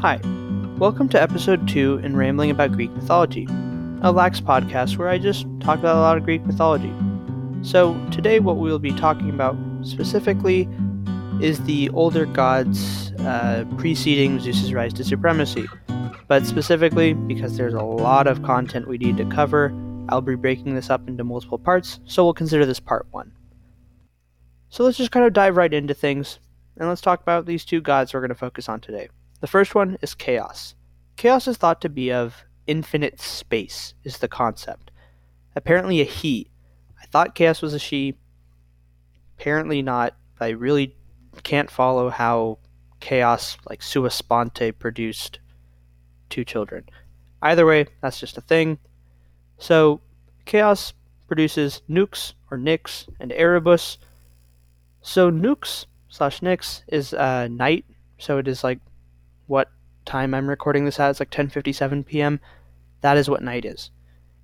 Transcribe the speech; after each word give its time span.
Hi, 0.00 0.20
welcome 0.78 1.08
to 1.08 1.20
episode 1.20 1.66
2 1.66 2.02
in 2.04 2.16
Rambling 2.16 2.52
About 2.52 2.70
Greek 2.70 2.92
Mythology, 2.92 3.48
a 4.00 4.12
lax 4.12 4.40
podcast 4.40 4.96
where 4.96 5.08
I 5.08 5.18
just 5.18 5.44
talk 5.58 5.80
about 5.80 5.96
a 5.96 6.00
lot 6.00 6.16
of 6.16 6.22
Greek 6.22 6.46
mythology. 6.46 6.94
So, 7.62 8.00
today, 8.12 8.38
what 8.38 8.58
we 8.58 8.70
will 8.70 8.78
be 8.78 8.92
talking 8.92 9.28
about 9.28 9.56
specifically 9.82 10.68
is 11.42 11.58
the 11.64 11.90
older 11.90 12.26
gods 12.26 13.10
uh, 13.18 13.64
preceding 13.76 14.38
Zeus's 14.38 14.72
rise 14.72 14.92
to 14.94 15.04
supremacy. 15.04 15.66
But 16.28 16.46
specifically, 16.46 17.14
because 17.14 17.56
there's 17.56 17.74
a 17.74 17.82
lot 17.82 18.28
of 18.28 18.44
content 18.44 18.86
we 18.86 18.98
need 18.98 19.16
to 19.16 19.24
cover, 19.24 19.74
I'll 20.10 20.20
be 20.20 20.36
breaking 20.36 20.76
this 20.76 20.90
up 20.90 21.08
into 21.08 21.24
multiple 21.24 21.58
parts, 21.58 21.98
so 22.04 22.22
we'll 22.22 22.34
consider 22.34 22.64
this 22.64 22.78
part 22.78 23.08
1. 23.10 23.32
So 24.68 24.84
let's 24.84 24.96
just 24.96 25.10
kind 25.10 25.26
of 25.26 25.32
dive 25.32 25.56
right 25.56 25.74
into 25.74 25.92
things, 25.92 26.38
and 26.76 26.88
let's 26.88 27.00
talk 27.00 27.20
about 27.20 27.46
these 27.46 27.64
two 27.64 27.80
gods 27.80 28.14
we're 28.14 28.20
going 28.20 28.28
to 28.28 28.36
focus 28.36 28.68
on 28.68 28.80
today. 28.80 29.08
The 29.40 29.46
first 29.46 29.74
one 29.74 29.98
is 30.02 30.14
chaos. 30.14 30.74
Chaos 31.16 31.46
is 31.46 31.56
thought 31.56 31.80
to 31.82 31.88
be 31.88 32.12
of 32.12 32.44
infinite 32.66 33.20
space, 33.20 33.94
is 34.04 34.18
the 34.18 34.28
concept. 34.28 34.90
Apparently 35.56 36.00
a 36.00 36.04
he. 36.04 36.50
I 37.00 37.06
thought 37.06 37.34
chaos 37.34 37.62
was 37.62 37.74
a 37.74 37.78
she. 37.78 38.16
Apparently 39.38 39.82
not. 39.82 40.14
I 40.40 40.48
really 40.50 40.96
can't 41.42 41.70
follow 41.70 42.10
how 42.10 42.58
chaos, 43.00 43.56
like 43.68 43.82
sua 43.82 44.10
sponte, 44.10 44.78
produced 44.78 45.38
two 46.30 46.44
children. 46.44 46.84
Either 47.42 47.66
way, 47.66 47.86
that's 48.00 48.20
just 48.20 48.36
a 48.36 48.40
thing. 48.40 48.78
So, 49.58 50.00
chaos 50.44 50.92
produces 51.26 51.82
nukes 51.88 52.34
or 52.50 52.58
Nyx 52.58 53.08
and 53.20 53.32
erebus. 53.32 53.98
So, 55.02 55.30
nukes 55.30 55.86
slash 56.08 56.40
Nyx 56.40 56.82
is 56.88 57.14
uh, 57.14 57.48
night. 57.48 57.84
So, 58.18 58.38
it 58.38 58.48
is 58.48 58.64
like 58.64 58.80
what 59.48 59.70
time 60.04 60.34
I'm 60.34 60.48
recording 60.48 60.84
this 60.84 61.00
at. 61.00 61.10
It's 61.10 61.20
like 61.20 61.30
10:57 61.30 62.06
p.m. 62.06 62.40
That 63.00 63.16
is 63.16 63.28
what 63.28 63.42
night 63.42 63.64
is. 63.64 63.90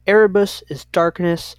Erebus 0.07 0.63
is 0.69 0.85
darkness. 0.87 1.57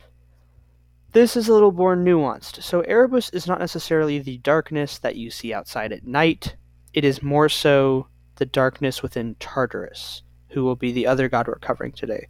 This 1.14 1.38
is 1.38 1.48
a 1.48 1.54
little 1.54 1.72
more 1.72 1.96
nuanced. 1.96 2.62
So 2.62 2.82
Erebus 2.82 3.30
is 3.30 3.48
not 3.48 3.60
necessarily 3.60 4.20
the 4.20 4.38
darkness 4.40 4.98
that 5.00 5.16
you 5.16 5.32
see 5.32 5.54
outside 5.54 5.94
at 5.94 6.06
night. 6.06 6.56
It 6.94 7.06
is 7.06 7.24
more 7.24 7.50
so 7.50 8.08
the 8.36 8.46
darkness 8.46 9.02
within 9.02 9.36
Tartarus, 9.40 10.24
who 10.50 10.64
will 10.64 10.76
be 10.76 10.92
the 10.92 11.08
other 11.08 11.30
god 11.30 11.48
we're 11.48 11.56
covering 11.56 11.94
today. 11.94 12.28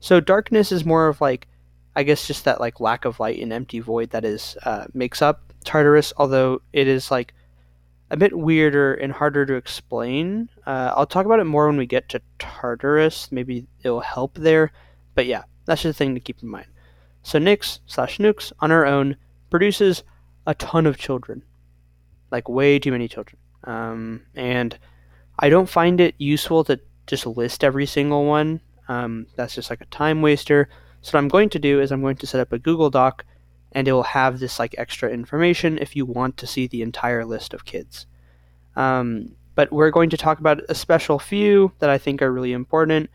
So 0.00 0.20
darkness 0.20 0.72
is 0.72 0.84
more 0.84 1.08
of 1.08 1.20
like, 1.20 1.48
I 1.96 2.02
guess, 2.02 2.26
just 2.26 2.44
that 2.44 2.60
like 2.60 2.80
lack 2.80 3.04
of 3.04 3.20
light 3.20 3.40
and 3.40 3.52
empty 3.52 3.80
void 3.80 4.10
that 4.10 4.24
is 4.24 4.56
uh, 4.64 4.86
makes 4.92 5.22
up 5.22 5.52
Tartarus. 5.64 6.12
Although 6.16 6.60
it 6.72 6.88
is 6.88 7.10
like 7.10 7.34
a 8.10 8.16
bit 8.16 8.36
weirder 8.36 8.94
and 8.94 9.12
harder 9.12 9.46
to 9.46 9.54
explain. 9.54 10.48
Uh, 10.66 10.92
I'll 10.94 11.06
talk 11.06 11.26
about 11.26 11.40
it 11.40 11.44
more 11.44 11.66
when 11.66 11.76
we 11.76 11.86
get 11.86 12.08
to 12.10 12.20
Tartarus. 12.38 13.32
Maybe 13.32 13.66
it'll 13.82 14.00
help 14.00 14.34
there. 14.34 14.72
But 15.14 15.26
yeah, 15.26 15.44
that's 15.64 15.82
just 15.82 15.96
a 15.96 15.98
thing 15.98 16.14
to 16.14 16.20
keep 16.20 16.42
in 16.42 16.48
mind. 16.48 16.66
So 17.22 17.38
Nyx 17.38 17.80
slash 17.86 18.18
Nukes 18.18 18.52
on 18.60 18.70
her 18.70 18.86
own 18.86 19.16
produces 19.50 20.04
a 20.46 20.54
ton 20.54 20.86
of 20.86 20.98
children, 20.98 21.42
like 22.30 22.48
way 22.48 22.78
too 22.78 22.92
many 22.92 23.08
children. 23.08 23.38
Um, 23.64 24.22
and 24.34 24.78
I 25.38 25.48
don't 25.48 25.68
find 25.68 26.00
it 26.00 26.14
useful 26.18 26.64
to 26.64 26.78
just 27.06 27.26
list 27.26 27.64
every 27.64 27.86
single 27.86 28.26
one. 28.26 28.60
Um, 28.88 29.26
that's 29.36 29.54
just 29.54 29.70
like 29.70 29.80
a 29.80 29.86
time 29.86 30.20
waster. 30.20 30.68
So 31.00 31.12
what 31.12 31.18
I'm 31.18 31.28
going 31.28 31.48
to 31.50 31.58
do 31.58 31.80
is 31.80 31.90
I'm 31.90 32.02
going 32.02 32.16
to 32.16 32.26
set 32.26 32.40
up 32.40 32.52
a 32.52 32.58
Google 32.58 32.90
Doc 32.90 33.24
and 33.74 33.88
it 33.88 33.92
will 33.92 34.04
have 34.04 34.38
this 34.38 34.58
like 34.58 34.74
extra 34.78 35.10
information 35.10 35.78
if 35.78 35.96
you 35.96 36.06
want 36.06 36.36
to 36.36 36.46
see 36.46 36.66
the 36.66 36.82
entire 36.82 37.24
list 37.24 37.52
of 37.52 37.64
kids. 37.64 38.06
Um, 38.76 39.34
but 39.54 39.72
we're 39.72 39.90
going 39.90 40.10
to 40.10 40.16
talk 40.16 40.38
about 40.38 40.62
a 40.68 40.74
special 40.74 41.18
few 41.18 41.72
that 41.78 41.90
I 41.90 41.98
think 41.98 42.22
are 42.22 42.32
really 42.32 42.52
important, 42.52 43.10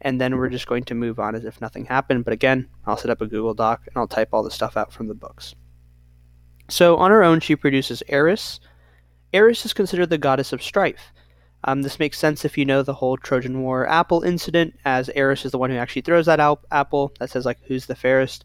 and 0.00 0.20
then 0.20 0.36
we're 0.36 0.48
just 0.48 0.66
going 0.66 0.84
to 0.84 0.94
move 0.94 1.18
on 1.18 1.34
as 1.34 1.44
if 1.44 1.60
nothing 1.60 1.84
happened. 1.84 2.24
But 2.24 2.32
again, 2.32 2.68
I'll 2.86 2.96
set 2.96 3.10
up 3.10 3.20
a 3.20 3.26
Google 3.26 3.54
Doc 3.54 3.82
and 3.86 3.96
I'll 3.96 4.08
type 4.08 4.28
all 4.32 4.42
the 4.42 4.50
stuff 4.50 4.76
out 4.76 4.92
from 4.92 5.08
the 5.08 5.14
books. 5.14 5.54
So 6.68 6.96
on 6.96 7.10
her 7.10 7.24
own, 7.24 7.40
she 7.40 7.56
produces 7.56 8.02
Eris. 8.08 8.60
Eris 9.32 9.64
is 9.64 9.72
considered 9.72 10.10
the 10.10 10.18
goddess 10.18 10.52
of 10.52 10.62
strife. 10.62 11.12
Um, 11.64 11.82
this 11.82 11.98
makes 11.98 12.18
sense 12.18 12.44
if 12.44 12.56
you 12.56 12.64
know 12.64 12.82
the 12.82 12.94
whole 12.94 13.16
Trojan 13.16 13.60
War 13.60 13.86
apple 13.86 14.22
incident, 14.22 14.74
as 14.84 15.10
Eris 15.10 15.44
is 15.44 15.52
the 15.52 15.58
one 15.58 15.70
who 15.70 15.76
actually 15.76 16.02
throws 16.02 16.26
that 16.26 16.40
al- 16.40 16.64
apple 16.70 17.12
that 17.18 17.30
says 17.30 17.44
like 17.44 17.58
who's 17.64 17.86
the 17.86 17.94
fairest 17.94 18.44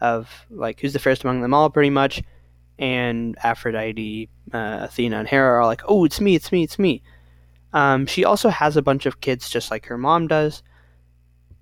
of 0.00 0.28
like 0.50 0.80
who's 0.80 0.92
the 0.92 0.98
fairest 0.98 1.24
among 1.24 1.40
them 1.40 1.54
all, 1.54 1.70
pretty 1.70 1.90
much. 1.90 2.22
And 2.78 3.36
Aphrodite, 3.42 4.28
uh, 4.52 4.78
Athena, 4.82 5.18
and 5.20 5.28
Hera 5.28 5.60
are 5.60 5.66
like, 5.66 5.82
oh, 5.86 6.04
it's 6.04 6.20
me, 6.20 6.34
it's 6.34 6.52
me, 6.52 6.62
it's 6.62 6.78
me. 6.78 7.02
Um, 7.72 8.06
she 8.06 8.24
also 8.24 8.48
has 8.48 8.76
a 8.76 8.82
bunch 8.82 9.06
of 9.06 9.20
kids 9.20 9.50
just 9.50 9.70
like 9.70 9.86
her 9.86 9.98
mom 9.98 10.28
does, 10.28 10.62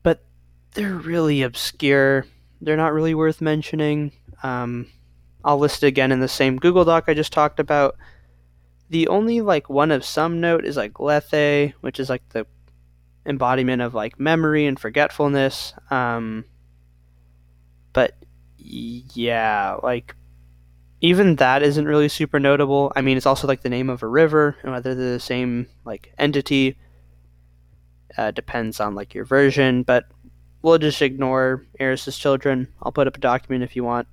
but 0.02 0.24
they're 0.72 0.94
really 0.94 1.42
obscure. 1.42 2.26
They're 2.60 2.76
not 2.76 2.92
really 2.92 3.14
worth 3.14 3.40
mentioning. 3.40 4.12
Um, 4.42 4.88
I'll 5.44 5.58
list 5.58 5.82
it 5.82 5.88
again 5.88 6.12
in 6.12 6.20
the 6.20 6.28
same 6.28 6.56
Google 6.56 6.84
Doc 6.84 7.04
I 7.06 7.14
just 7.14 7.32
talked 7.32 7.60
about. 7.60 7.96
The 8.90 9.08
only 9.08 9.40
like 9.40 9.68
one 9.68 9.90
of 9.90 10.04
some 10.04 10.40
note 10.40 10.64
is 10.64 10.76
like 10.76 11.00
Lethe, 11.00 11.72
which 11.80 12.00
is 12.00 12.08
like 12.08 12.28
the 12.30 12.46
embodiment 13.26 13.82
of 13.82 13.94
like 13.94 14.18
memory 14.18 14.66
and 14.66 14.78
forgetfulness. 14.78 15.74
Um, 15.90 16.44
but 17.92 18.14
yeah, 18.64 19.76
like 19.82 20.14
even 21.00 21.36
that 21.36 21.62
isn't 21.62 21.86
really 21.86 22.08
super 22.08 22.40
notable. 22.40 22.90
I 22.96 23.02
mean, 23.02 23.16
it's 23.16 23.26
also 23.26 23.46
like 23.46 23.62
the 23.62 23.68
name 23.68 23.90
of 23.90 24.02
a 24.02 24.08
river, 24.08 24.56
and 24.62 24.72
whether 24.72 24.94
they're 24.94 25.12
the 25.12 25.20
same 25.20 25.66
like 25.84 26.12
entity 26.18 26.76
uh, 28.16 28.30
depends 28.30 28.80
on 28.80 28.94
like 28.94 29.14
your 29.14 29.24
version. 29.24 29.82
But 29.82 30.04
we'll 30.62 30.78
just 30.78 31.02
ignore 31.02 31.66
Eris's 31.78 32.16
children. 32.16 32.72
I'll 32.82 32.92
put 32.92 33.06
up 33.06 33.16
a 33.16 33.20
document 33.20 33.64
if 33.64 33.76
you 33.76 33.84
want. 33.84 34.08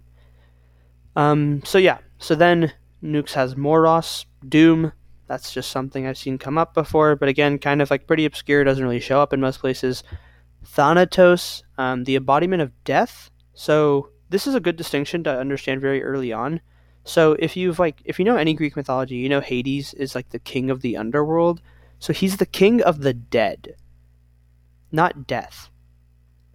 Um, 1.15 1.61
so 1.63 1.77
yeah, 1.77 1.99
so 2.19 2.35
then 2.35 2.73
Nukes 3.03 3.33
has 3.33 3.55
Moros, 3.55 4.25
Doom. 4.47 4.91
That's 5.27 5.53
just 5.53 5.71
something 5.71 6.05
I've 6.05 6.17
seen 6.17 6.37
come 6.37 6.57
up 6.57 6.73
before, 6.73 7.15
but 7.15 7.29
again, 7.29 7.57
kind 7.57 7.81
of 7.81 7.89
like 7.89 8.05
pretty 8.05 8.25
obscure. 8.25 8.65
Doesn't 8.65 8.83
really 8.83 8.99
show 8.99 9.21
up 9.21 9.31
in 9.31 9.39
most 9.39 9.61
places. 9.61 10.03
Thanatos, 10.65 11.63
um, 11.77 12.03
the 12.03 12.17
embodiment 12.17 12.61
of 12.61 12.71
death. 12.83 13.31
So 13.53 14.09
this 14.31 14.47
is 14.47 14.55
a 14.55 14.61
good 14.61 14.77
distinction 14.77 15.23
to 15.25 15.39
understand 15.39 15.81
very 15.81 16.01
early 16.01 16.31
on. 16.31 16.61
So 17.03 17.33
if 17.37 17.57
you've 17.57 17.79
like 17.79 18.01
if 18.05 18.17
you 18.17 18.25
know 18.25 18.37
any 18.37 18.53
Greek 18.53 18.75
mythology, 18.75 19.15
you 19.15 19.29
know 19.29 19.41
Hades 19.41 19.93
is 19.93 20.15
like 20.15 20.29
the 20.29 20.39
king 20.39 20.69
of 20.69 20.81
the 20.81 20.97
underworld. 20.97 21.61
So 21.99 22.13
he's 22.13 22.37
the 22.37 22.45
king 22.45 22.81
of 22.81 23.01
the 23.01 23.13
dead. 23.13 23.75
Not 24.91 25.27
death, 25.27 25.69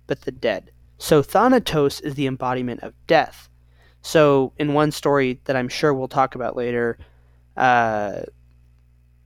but 0.07 0.23
the 0.23 0.33
dead. 0.33 0.73
So 0.99 1.23
Thanatos 1.23 2.01
is 2.01 2.15
the 2.15 2.27
embodiment 2.27 2.83
of 2.83 2.95
death. 3.07 3.49
So 4.01 4.53
in 4.59 4.73
one 4.73 4.91
story 4.91 5.41
that 5.45 5.57
I'm 5.57 5.69
sure 5.69 5.93
we'll 5.93 6.09
talk 6.09 6.35
about 6.35 6.57
later, 6.57 6.99
uh, 7.57 8.23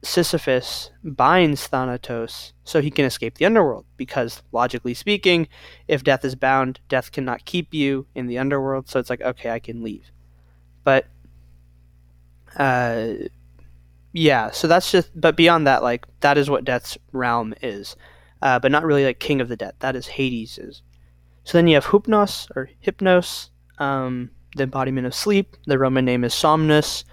Sisyphus 0.02 0.90
binds 1.04 1.66
Thanatos 1.66 2.52
so 2.64 2.80
he 2.80 2.90
can 2.90 3.04
escape 3.04 3.34
the 3.34 3.44
underworld, 3.44 3.84
because 3.96 4.42
logically 4.50 4.94
speaking, 4.94 5.46
if 5.88 6.02
death 6.02 6.24
is 6.24 6.34
bound, 6.34 6.80
death 6.88 7.12
cannot 7.12 7.44
keep 7.44 7.74
you 7.74 8.06
in 8.14 8.26
the 8.26 8.38
underworld, 8.38 8.88
so 8.88 8.98
it's 8.98 9.10
like, 9.10 9.20
okay, 9.20 9.50
I 9.50 9.58
can 9.58 9.82
leave. 9.82 10.10
But, 10.84 11.06
uh, 12.56 13.08
yeah, 14.12 14.50
so 14.50 14.66
that's 14.66 14.90
just, 14.90 15.10
but 15.14 15.36
beyond 15.36 15.66
that, 15.66 15.82
like, 15.82 16.06
that 16.20 16.38
is 16.38 16.48
what 16.48 16.64
death's 16.64 16.96
realm 17.12 17.52
is, 17.62 17.94
uh, 18.40 18.58
but 18.58 18.72
not 18.72 18.84
really 18.84 19.04
like 19.04 19.20
king 19.20 19.40
of 19.40 19.48
the 19.48 19.56
dead. 19.56 19.74
That 19.80 19.96
is 19.96 20.06
Hades 20.06 20.56
is. 20.56 20.82
So 21.44 21.58
then 21.58 21.68
you 21.68 21.74
have 21.74 21.86
Hypnos, 21.86 22.48
or 22.56 22.70
Hypnos, 22.82 23.50
um, 23.78 24.30
the 24.56 24.62
embodiment 24.64 25.06
of 25.06 25.14
sleep. 25.14 25.56
The 25.66 25.78
Roman 25.78 26.04
name 26.04 26.24
is 26.24 26.32
Somnus 26.34 27.04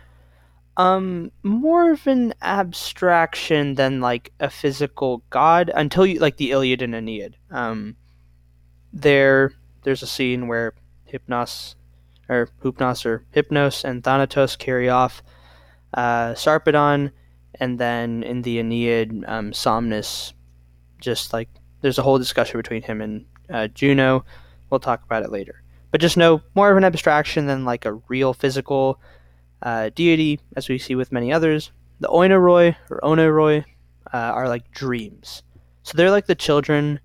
um 0.78 1.32
more 1.44 1.92
of 1.92 2.08
an 2.08 2.34
abstraction 2.42 3.76
than 3.76 4.00
like 4.00 4.32
a 4.40 4.50
physical 4.50 5.24
god 5.30 5.72
until 5.74 6.06
you 6.06 6.20
like 6.20 6.38
the 6.38 6.52
Iliad 6.52 6.82
and 6.82 6.96
Aeneid. 6.96 7.36
Um 7.52 7.96
there 8.94 9.54
there's 9.84 10.04
a 10.04 10.08
scene 10.08 10.48
where 10.48 10.74
Hypnos 11.12 11.76
or 12.30 12.50
Hypnos 12.64 13.06
or 13.06 13.26
Hypnos 13.34 13.84
and 13.84 14.04
Thanatos 14.04 14.56
carry 14.58 14.90
off 14.90 15.24
uh, 15.94 16.34
Sarpedon 16.34 17.12
and 17.56 17.80
then 17.80 18.24
in 18.24 18.42
the 18.42 18.60
Aeneid 18.60 19.24
um, 19.28 19.52
Somnus 19.54 20.34
just 21.00 21.34
like 21.34 21.50
there's 21.82 21.98
a 21.98 22.04
whole 22.04 22.18
discussion 22.18 22.58
between 22.58 22.82
him 22.82 23.02
and 23.02 23.26
uh, 23.50 23.68
Juno. 23.68 24.26
We'll 24.70 24.80
talk 24.80 25.04
about 25.04 25.24
it 25.24 25.32
later. 25.32 25.64
But 25.92 26.02
just 26.02 26.18
know 26.18 26.42
more 26.56 26.72
of 26.72 26.78
an 26.78 26.84
abstraction 26.84 27.46
than 27.46 27.66
like 27.66 27.86
a 27.86 27.94
real 27.94 28.34
physical 28.34 29.00
uh, 29.62 29.90
deity, 29.96 30.40
as 30.56 30.70
we 30.70 30.78
see 30.78 30.96
with 30.96 31.12
many 31.12 31.32
others. 31.32 31.72
The 32.00 32.08
Oinoroi 32.08 32.76
or 32.90 33.00
Onoroi 33.02 33.66
uh, 34.14 34.18
are 34.18 34.48
like 34.48 34.72
dreams. 34.72 35.44
So 35.84 35.98
they're 35.98 36.12
like 36.12 36.28
the 36.28 36.36
children 36.36 37.00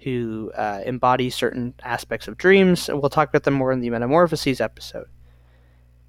who 0.00 0.52
uh, 0.54 0.80
embody 0.84 1.30
certain 1.30 1.74
aspects 1.82 2.28
of 2.28 2.36
dreams, 2.36 2.88
and 2.88 3.00
we'll 3.00 3.10
talk 3.10 3.30
about 3.30 3.44
them 3.44 3.54
more 3.54 3.72
in 3.72 3.80
the 3.80 3.90
Metamorphoses 3.90 4.60
episode. 4.60 5.06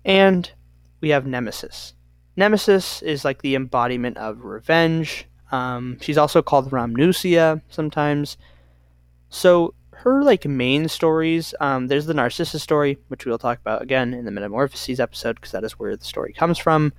And 0.03 0.51
we 1.01 1.09
have 1.09 1.25
Nemesis. 1.25 1.93
Nemesis 2.35 3.01
is 3.01 3.23
like 3.23 3.41
the 3.41 3.55
embodiment 3.55 4.17
of 4.17 4.43
revenge. 4.43 5.27
Um, 5.51 5.97
she's 6.01 6.17
also 6.17 6.41
called 6.41 6.71
Rhamnusia 6.71 7.61
sometimes. 7.69 8.37
So 9.29 9.73
her 9.97 10.23
like 10.23 10.45
main 10.45 10.87
stories, 10.87 11.53
um, 11.59 11.87
there's 11.87 12.05
the 12.05 12.13
Narcissus 12.13 12.61
story, 12.61 12.97
which 13.07 13.25
we'll 13.25 13.37
talk 13.37 13.59
about 13.59 13.81
again 13.81 14.13
in 14.13 14.25
the 14.25 14.31
Metamorphoses 14.31 14.99
episode 14.99 15.35
because 15.35 15.51
that 15.51 15.63
is 15.63 15.79
where 15.79 15.95
the 15.95 16.05
story 16.05 16.33
comes 16.33 16.57
from, 16.57 16.93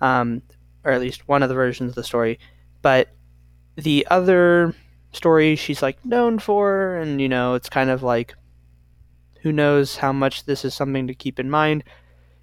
um, 0.00 0.42
or 0.84 0.92
at 0.92 1.00
least 1.00 1.28
one 1.28 1.42
of 1.42 1.48
the 1.48 1.54
versions 1.54 1.90
of 1.90 1.94
the 1.94 2.04
story. 2.04 2.38
But 2.82 3.08
the 3.76 4.06
other 4.10 4.74
story 5.12 5.56
she's 5.56 5.82
like 5.82 6.04
known 6.04 6.38
for, 6.38 6.96
and 6.96 7.20
you 7.20 7.28
know, 7.28 7.54
it's 7.54 7.68
kind 7.68 7.90
of 7.90 8.02
like 8.02 8.34
who 9.42 9.52
knows 9.52 9.96
how 9.96 10.12
much 10.12 10.44
this 10.44 10.64
is 10.64 10.74
something 10.74 11.06
to 11.06 11.14
keep 11.14 11.38
in 11.38 11.50
mind, 11.50 11.84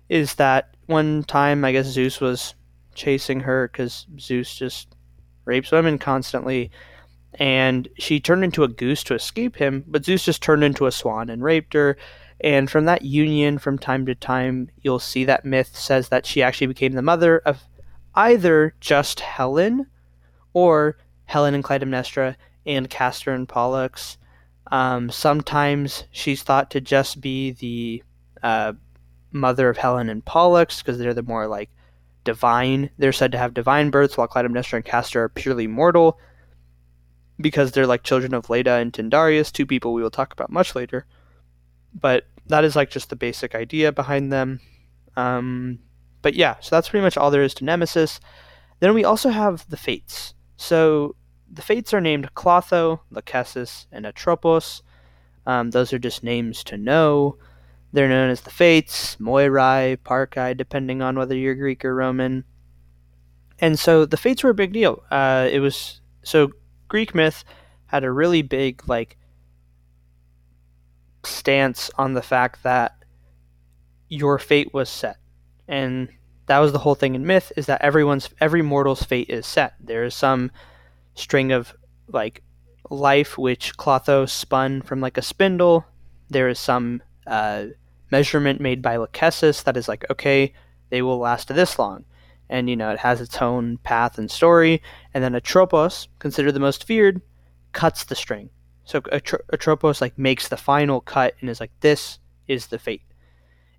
is 0.10 0.36
that 0.36 0.76
one 0.86 1.24
time 1.24 1.66
I 1.66 1.72
guess 1.72 1.88
Zeus 1.88 2.22
was 2.22 2.56
chasing 2.94 3.40
her 3.42 3.68
because 3.68 4.06
Zeus 4.20 4.56
just 4.56 4.96
rapes 5.46 5.72
women 5.72 5.98
constantly 5.98 6.72
and 7.42 7.88
she 7.98 8.20
turned 8.20 8.44
into 8.44 8.64
a 8.64 8.68
goose 8.68 9.04
to 9.04 9.16
escape 9.16 9.56
him, 9.56 9.84
but 9.88 10.06
Zeus 10.06 10.24
just 10.24 10.44
turned 10.44 10.64
into 10.64 10.86
a 10.86 10.92
swan 10.92 11.28
and 11.28 11.42
raped 11.42 11.74
her. 11.74 11.98
And 12.40 12.70
from 12.70 12.86
that 12.86 13.02
union, 13.02 13.58
from 13.58 13.80
time 13.80 14.06
to 14.06 14.14
time, 14.14 14.70
you'll 14.84 15.00
see 15.00 15.26
that 15.26 15.44
myth 15.44 15.76
says 15.76 16.10
that 16.10 16.28
she 16.28 16.44
actually 16.44 16.68
became 16.68 16.92
the 16.92 17.02
mother 17.02 17.40
of 17.40 17.64
either 18.14 18.76
just 18.80 19.22
Helen 19.22 19.88
or 20.54 20.98
Helen 21.26 21.56
and 21.56 21.64
Clytemnestra 21.64 22.36
and 22.68 22.88
Castor 22.92 23.32
and 23.32 23.50
Pollux. 23.50 24.20
Um, 24.72 25.10
sometimes 25.10 26.04
she's 26.12 26.44
thought 26.44 26.70
to 26.70 26.80
just 26.80 27.22
be 27.22 27.54
the 27.54 28.04
uh, 28.44 28.74
mother 29.32 29.68
of 29.68 29.78
Helen 29.78 30.10
and 30.10 30.24
Pollux 30.24 30.84
because 30.84 31.00
they're 31.00 31.16
the 31.16 31.24
more 31.24 31.48
like 31.48 31.72
divine. 32.24 32.92
They're 33.00 33.12
said 33.12 33.32
to 33.32 33.40
have 33.40 33.56
divine 33.56 33.90
births, 33.90 34.16
while 34.16 34.28
Clytemnestra 34.28 34.74
and 34.74 34.86
Castor 34.86 35.24
are 35.24 35.30
purely 35.30 35.66
mortal 35.66 36.20
because 37.42 37.72
they're 37.72 37.88
like 37.88 38.04
children 38.04 38.34
of 38.34 38.50
Leda 38.50 38.74
and 38.74 38.94
Tyndareus, 38.94 39.52
two 39.52 39.66
people 39.66 39.94
we 39.94 40.02
will 40.02 40.12
talk 40.12 40.34
about 40.34 40.52
much 40.52 40.76
later. 40.76 41.06
But 41.94 42.26
that 42.48 42.64
is 42.64 42.76
like 42.76 42.90
just 42.90 43.10
the 43.10 43.16
basic 43.16 43.56
idea 43.56 43.92
behind 43.92 44.32
them. 44.32 44.60
Um, 45.16 45.80
but 46.22 46.36
yeah, 46.36 46.56
so 46.62 46.76
that's 46.76 46.90
pretty 46.90 47.04
much 47.04 47.18
all 47.18 47.32
there 47.32 47.44
is 47.44 47.54
to 47.56 47.66
Nemesis. 47.66 48.20
Then 48.80 48.94
we 48.94 49.04
also 49.04 49.30
have 49.30 49.68
the 49.70 49.78
Fates. 49.78 50.34
So 50.58 51.16
the 51.52 51.62
Fates 51.62 51.94
are 51.94 52.02
named 52.02 52.34
Clotho, 52.34 53.02
Lachesis, 53.12 53.88
and 53.92 54.06
Atropos. 54.06 54.82
Um, 55.46 55.72
those 55.72 55.92
are 55.92 56.00
just 56.00 56.24
names 56.24 56.64
to 56.66 56.78
know. 56.78 57.38
They're 57.94 58.08
known 58.08 58.30
as 58.30 58.42
the 58.42 58.52
Fates, 58.52 59.18
Moirai, 59.18 59.98
Parcae, 60.04 60.56
depending 60.56 61.02
on 61.02 61.18
whether 61.18 61.36
you're 61.36 61.56
Greek 61.56 61.84
or 61.84 61.94
Roman. 61.94 62.46
And 63.60 63.78
so 63.78 64.06
the 64.06 64.18
Fates 64.18 64.44
were 64.44 64.52
a 64.52 64.56
big 64.56 64.72
deal. 64.72 65.04
Uh, 65.12 65.50
it 65.52 65.60
was 65.60 66.02
so 66.24 66.52
Greek 66.92 67.16
myth 67.16 67.46
had 67.86 68.04
a 68.04 68.12
really 68.12 68.42
big 68.42 68.86
like 68.86 69.16
stance 71.24 71.90
on 71.98 72.16
the 72.16 72.22
fact 72.22 72.64
that 72.64 72.98
your 74.10 74.38
fate 74.38 74.74
was 74.74 74.90
set. 74.90 75.16
And 75.70 76.10
that 76.48 76.60
was 76.60 76.74
the 76.74 76.80
whole 76.80 76.96
thing 76.96 77.16
in 77.16 77.26
myth 77.26 77.54
is 77.56 77.66
that 77.68 77.82
everyone's 77.82 78.30
every 78.42 78.62
mortal's 78.62 79.04
fate 79.04 79.30
is 79.30 79.48
set. 79.48 79.76
There 79.80 80.04
is 80.04 80.14
some 80.14 80.52
string 81.14 81.54
of 81.54 81.74
like 82.10 82.44
life 82.90 83.38
which 83.38 83.78
Clotho 83.78 84.26
spun 84.26 84.82
from 84.82 85.00
like 85.00 85.18
a 85.18 85.22
spindle. 85.22 85.86
There 86.30 86.50
is 86.50 86.60
some 86.60 87.02
uh, 87.26 87.68
measurement 88.12 88.60
made 88.60 88.82
by 88.82 88.98
Lachesis 88.98 89.64
that 89.64 89.78
is 89.78 89.88
like, 89.88 90.04
okay, 90.10 90.54
they 90.90 91.02
will 91.02 91.20
last 91.20 91.48
this 91.48 91.80
long 91.80 92.04
and 92.52 92.70
you 92.70 92.76
know 92.76 92.92
it 92.92 93.00
has 93.00 93.22
its 93.22 93.42
own 93.42 93.78
path 93.80 94.20
and 94.20 94.30
story. 94.30 94.84
And 95.14 95.24
then 95.24 95.34
Atropos, 95.34 96.08
considered 96.20 96.52
the 96.52 96.60
most 96.60 96.84
feared, 96.84 97.22
cuts 97.72 98.04
the 98.04 98.16
string. 98.16 98.50
So 98.84 99.02
Atropos 99.12 100.02
like 100.02 100.18
makes 100.20 100.50
the 100.50 100.58
final 100.58 101.02
cut 101.02 101.36
and 101.40 101.50
is 101.50 101.60
like, 101.60 101.72
this 101.80 102.20
is 102.48 102.68
the 102.68 102.78
fate. 102.78 103.04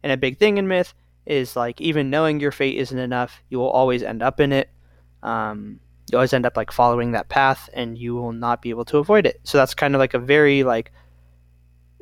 And 0.02 0.10
a 0.10 0.16
big 0.16 0.38
thing 0.38 0.56
in 0.56 0.66
myth 0.66 0.94
is 1.26 1.54
like 1.54 1.80
even 1.80 2.10
knowing 2.10 2.40
your 2.40 2.50
fate 2.50 2.78
isn't 2.78 2.98
enough, 2.98 3.42
you 3.50 3.58
will 3.58 3.70
always 3.70 4.02
end 4.02 4.22
up 4.22 4.40
in 4.40 4.52
it. 4.52 4.70
Um, 5.22 5.78
you 6.10 6.18
always 6.18 6.32
end 6.32 6.46
up 6.46 6.56
like 6.56 6.72
following 6.72 7.12
that 7.12 7.28
path, 7.28 7.70
and 7.72 7.96
you 7.96 8.14
will 8.14 8.32
not 8.32 8.60
be 8.60 8.70
able 8.70 8.84
to 8.86 8.98
avoid 8.98 9.26
it. 9.26 9.40
So 9.44 9.58
that's 9.58 9.74
kind 9.74 9.94
of 9.94 9.98
like 9.98 10.14
a 10.14 10.18
very 10.18 10.64
like 10.64 10.92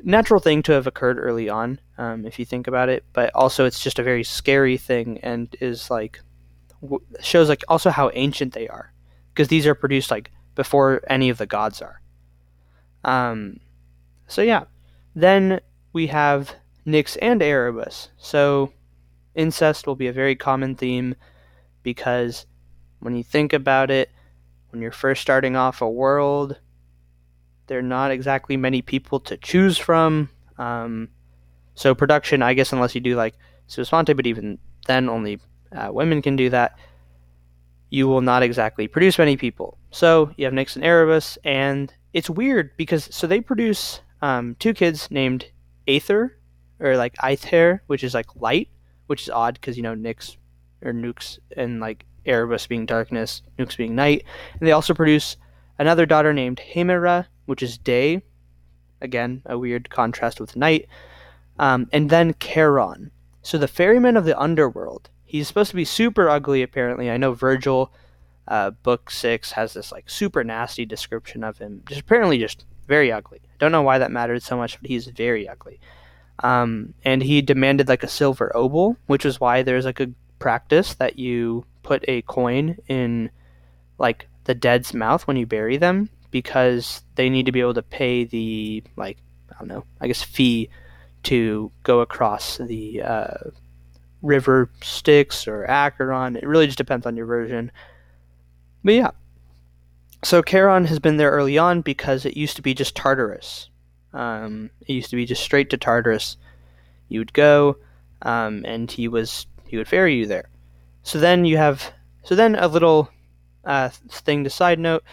natural 0.03 0.39
thing 0.39 0.63
to 0.63 0.71
have 0.71 0.87
occurred 0.87 1.19
early 1.19 1.49
on, 1.49 1.79
um, 1.97 2.25
if 2.25 2.39
you 2.39 2.45
think 2.45 2.67
about 2.67 2.89
it. 2.89 3.03
But 3.13 3.33
also, 3.35 3.65
it's 3.65 3.83
just 3.83 3.99
a 3.99 4.03
very 4.03 4.23
scary 4.23 4.77
thing, 4.77 5.19
and 5.19 5.55
is 5.61 5.91
like 5.91 6.19
shows 7.19 7.49
like 7.49 7.63
also 7.67 7.89
how 7.89 8.09
ancient 8.13 8.53
they 8.53 8.67
are 8.67 8.93
because 9.33 9.47
these 9.47 9.67
are 9.67 9.75
produced 9.75 10.11
like 10.11 10.31
before 10.55 11.01
any 11.07 11.29
of 11.29 11.37
the 11.37 11.45
gods 11.45 11.81
are. 11.81 12.01
Um, 13.03 13.59
so 14.27 14.41
yeah, 14.41 14.65
then 15.15 15.59
we 15.93 16.07
have 16.07 16.55
Nyx 16.85 17.17
and 17.21 17.41
Erebus. 17.41 18.09
So 18.17 18.73
incest 19.35 19.87
will 19.87 19.95
be 19.95 20.07
a 20.07 20.13
very 20.13 20.35
common 20.35 20.75
theme 20.75 21.15
because 21.83 22.45
when 22.99 23.15
you 23.15 23.23
think 23.23 23.53
about 23.53 23.91
it, 23.91 24.11
when 24.69 24.81
you're 24.81 24.91
first 24.91 25.21
starting 25.21 25.55
off 25.55 25.81
a 25.81 25.89
world, 25.89 26.59
there 27.67 27.79
are 27.79 27.83
not 27.83 28.11
exactly 28.11 28.57
many 28.57 28.81
people 28.81 29.19
to 29.21 29.37
choose 29.37 29.77
from. 29.77 30.29
Um, 30.57 31.09
so 31.75 31.95
production, 31.95 32.41
I 32.41 32.53
guess, 32.53 32.73
unless 32.73 32.95
you 32.95 33.01
do 33.01 33.15
like 33.15 33.35
sua 33.67 33.85
sponte, 33.85 34.15
but 34.15 34.27
even 34.27 34.59
then, 34.87 35.09
only 35.09 35.39
uh, 35.75 35.89
women 35.91 36.21
can 36.21 36.35
do 36.35 36.49
that, 36.49 36.77
you 37.89 38.07
will 38.07 38.21
not 38.21 38.43
exactly 38.43 38.87
produce 38.87 39.17
many 39.17 39.37
people. 39.37 39.77
So 39.91 40.31
you 40.37 40.45
have 40.45 40.53
Nyx 40.53 40.75
and 40.75 40.85
Erebus, 40.85 41.37
and 41.43 41.93
it's 42.13 42.29
weird 42.29 42.71
because 42.77 43.07
so 43.11 43.27
they 43.27 43.41
produce 43.41 44.01
um, 44.21 44.55
two 44.59 44.73
kids 44.73 45.09
named 45.11 45.45
Aether 45.87 46.37
or 46.79 46.97
like 46.97 47.15
Aether, 47.21 47.83
which 47.87 48.03
is 48.03 48.13
like 48.13 48.35
light, 48.35 48.69
which 49.07 49.23
is 49.23 49.29
odd 49.29 49.55
because 49.55 49.77
you 49.77 49.83
know 49.83 49.95
Nyx 49.95 50.37
or 50.81 50.93
Nukes 50.93 51.39
and 51.55 51.79
like 51.79 52.05
Erebus 52.25 52.67
being 52.67 52.85
darkness, 52.85 53.41
Nukes 53.59 53.77
being 53.77 53.95
night, 53.95 54.23
and 54.59 54.67
they 54.67 54.71
also 54.71 54.93
produce 54.93 55.37
another 55.77 56.05
daughter 56.05 56.33
named 56.33 56.61
Hemera, 56.73 57.27
which 57.45 57.61
is 57.61 57.77
day. 57.77 58.21
Again, 59.01 59.41
a 59.47 59.57
weird 59.57 59.89
contrast 59.89 60.39
with 60.39 60.55
night. 60.55 60.87
Um, 61.57 61.89
and 61.91 62.09
then 62.09 62.35
Charon. 62.39 63.09
So 63.41 63.57
the 63.57 63.67
ferryman 63.67 64.15
of 64.15 64.25
the 64.25 64.39
underworld 64.39 65.09
He's 65.31 65.47
supposed 65.47 65.69
to 65.69 65.77
be 65.77 65.85
super 65.85 66.27
ugly, 66.27 66.61
apparently. 66.61 67.09
I 67.09 67.15
know 67.15 67.31
Virgil, 67.31 67.93
uh, 68.49 68.71
book 68.71 69.09
six, 69.09 69.53
has 69.53 69.73
this 69.73 69.89
like 69.89 70.09
super 70.09 70.43
nasty 70.43 70.85
description 70.85 71.41
of 71.41 71.57
him. 71.57 71.83
Just 71.87 72.01
apparently, 72.01 72.37
just 72.37 72.65
very 72.85 73.13
ugly. 73.13 73.39
I 73.41 73.55
don't 73.57 73.71
know 73.71 73.81
why 73.81 73.97
that 73.97 74.11
mattered 74.11 74.43
so 74.43 74.57
much, 74.57 74.77
but 74.81 74.89
he's 74.89 75.07
very 75.07 75.47
ugly. 75.47 75.79
Um, 76.43 76.95
and 77.05 77.23
he 77.23 77.41
demanded 77.41 77.87
like 77.87 78.03
a 78.03 78.09
silver 78.09 78.51
obol, 78.53 78.97
which 79.07 79.25
is 79.25 79.39
why 79.39 79.63
there's 79.63 79.85
like 79.85 80.01
a 80.01 80.11
practice 80.37 80.95
that 80.95 81.17
you 81.17 81.63
put 81.81 82.03
a 82.09 82.23
coin 82.23 82.75
in 82.89 83.31
like 83.97 84.27
the 84.43 84.53
dead's 84.53 84.93
mouth 84.93 85.27
when 85.27 85.37
you 85.37 85.45
bury 85.45 85.77
them 85.77 86.09
because 86.29 87.03
they 87.15 87.29
need 87.29 87.45
to 87.45 87.53
be 87.53 87.61
able 87.61 87.75
to 87.75 87.81
pay 87.81 88.25
the 88.25 88.83
like 88.97 89.17
I 89.49 89.59
don't 89.59 89.69
know, 89.69 89.85
I 90.01 90.07
guess 90.07 90.23
fee 90.23 90.67
to 91.23 91.71
go 91.83 92.01
across 92.01 92.57
the 92.57 93.01
uh, 93.01 93.37
river 94.21 94.69
Styx 94.81 95.47
or 95.47 95.65
Acheron. 95.65 96.35
It 96.35 96.47
really 96.47 96.65
just 96.65 96.77
depends 96.77 97.05
on 97.05 97.17
your 97.17 97.25
version. 97.25 97.71
But 98.83 98.93
yeah. 98.93 99.11
So 100.23 100.41
Charon 100.41 100.85
has 100.85 100.99
been 100.99 101.17
there 101.17 101.31
early 101.31 101.57
on 101.57 101.81
because 101.81 102.25
it 102.25 102.37
used 102.37 102.55
to 102.55 102.61
be 102.61 102.73
just 102.73 102.95
Tartarus. 102.95 103.69
Um, 104.13 104.69
it 104.81 104.93
used 104.93 105.09
to 105.09 105.15
be 105.15 105.25
just 105.25 105.43
straight 105.43 105.69
to 105.71 105.77
Tartarus. 105.77 106.37
You 107.09 107.19
would 107.19 107.33
go, 107.33 107.77
um, 108.21 108.63
and 108.65 108.91
he 108.91 109.07
was 109.07 109.47
he 109.65 109.77
would 109.77 109.87
ferry 109.87 110.15
you 110.15 110.27
there. 110.27 110.49
So 111.03 111.19
then 111.19 111.45
you 111.45 111.57
have 111.57 111.91
so 112.23 112.35
then 112.35 112.55
a 112.55 112.67
little 112.67 113.09
uh, 113.65 113.89
thing 113.89 114.43
to 114.43 114.49
side 114.49 114.79
note 114.79 115.03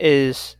is 0.00 0.56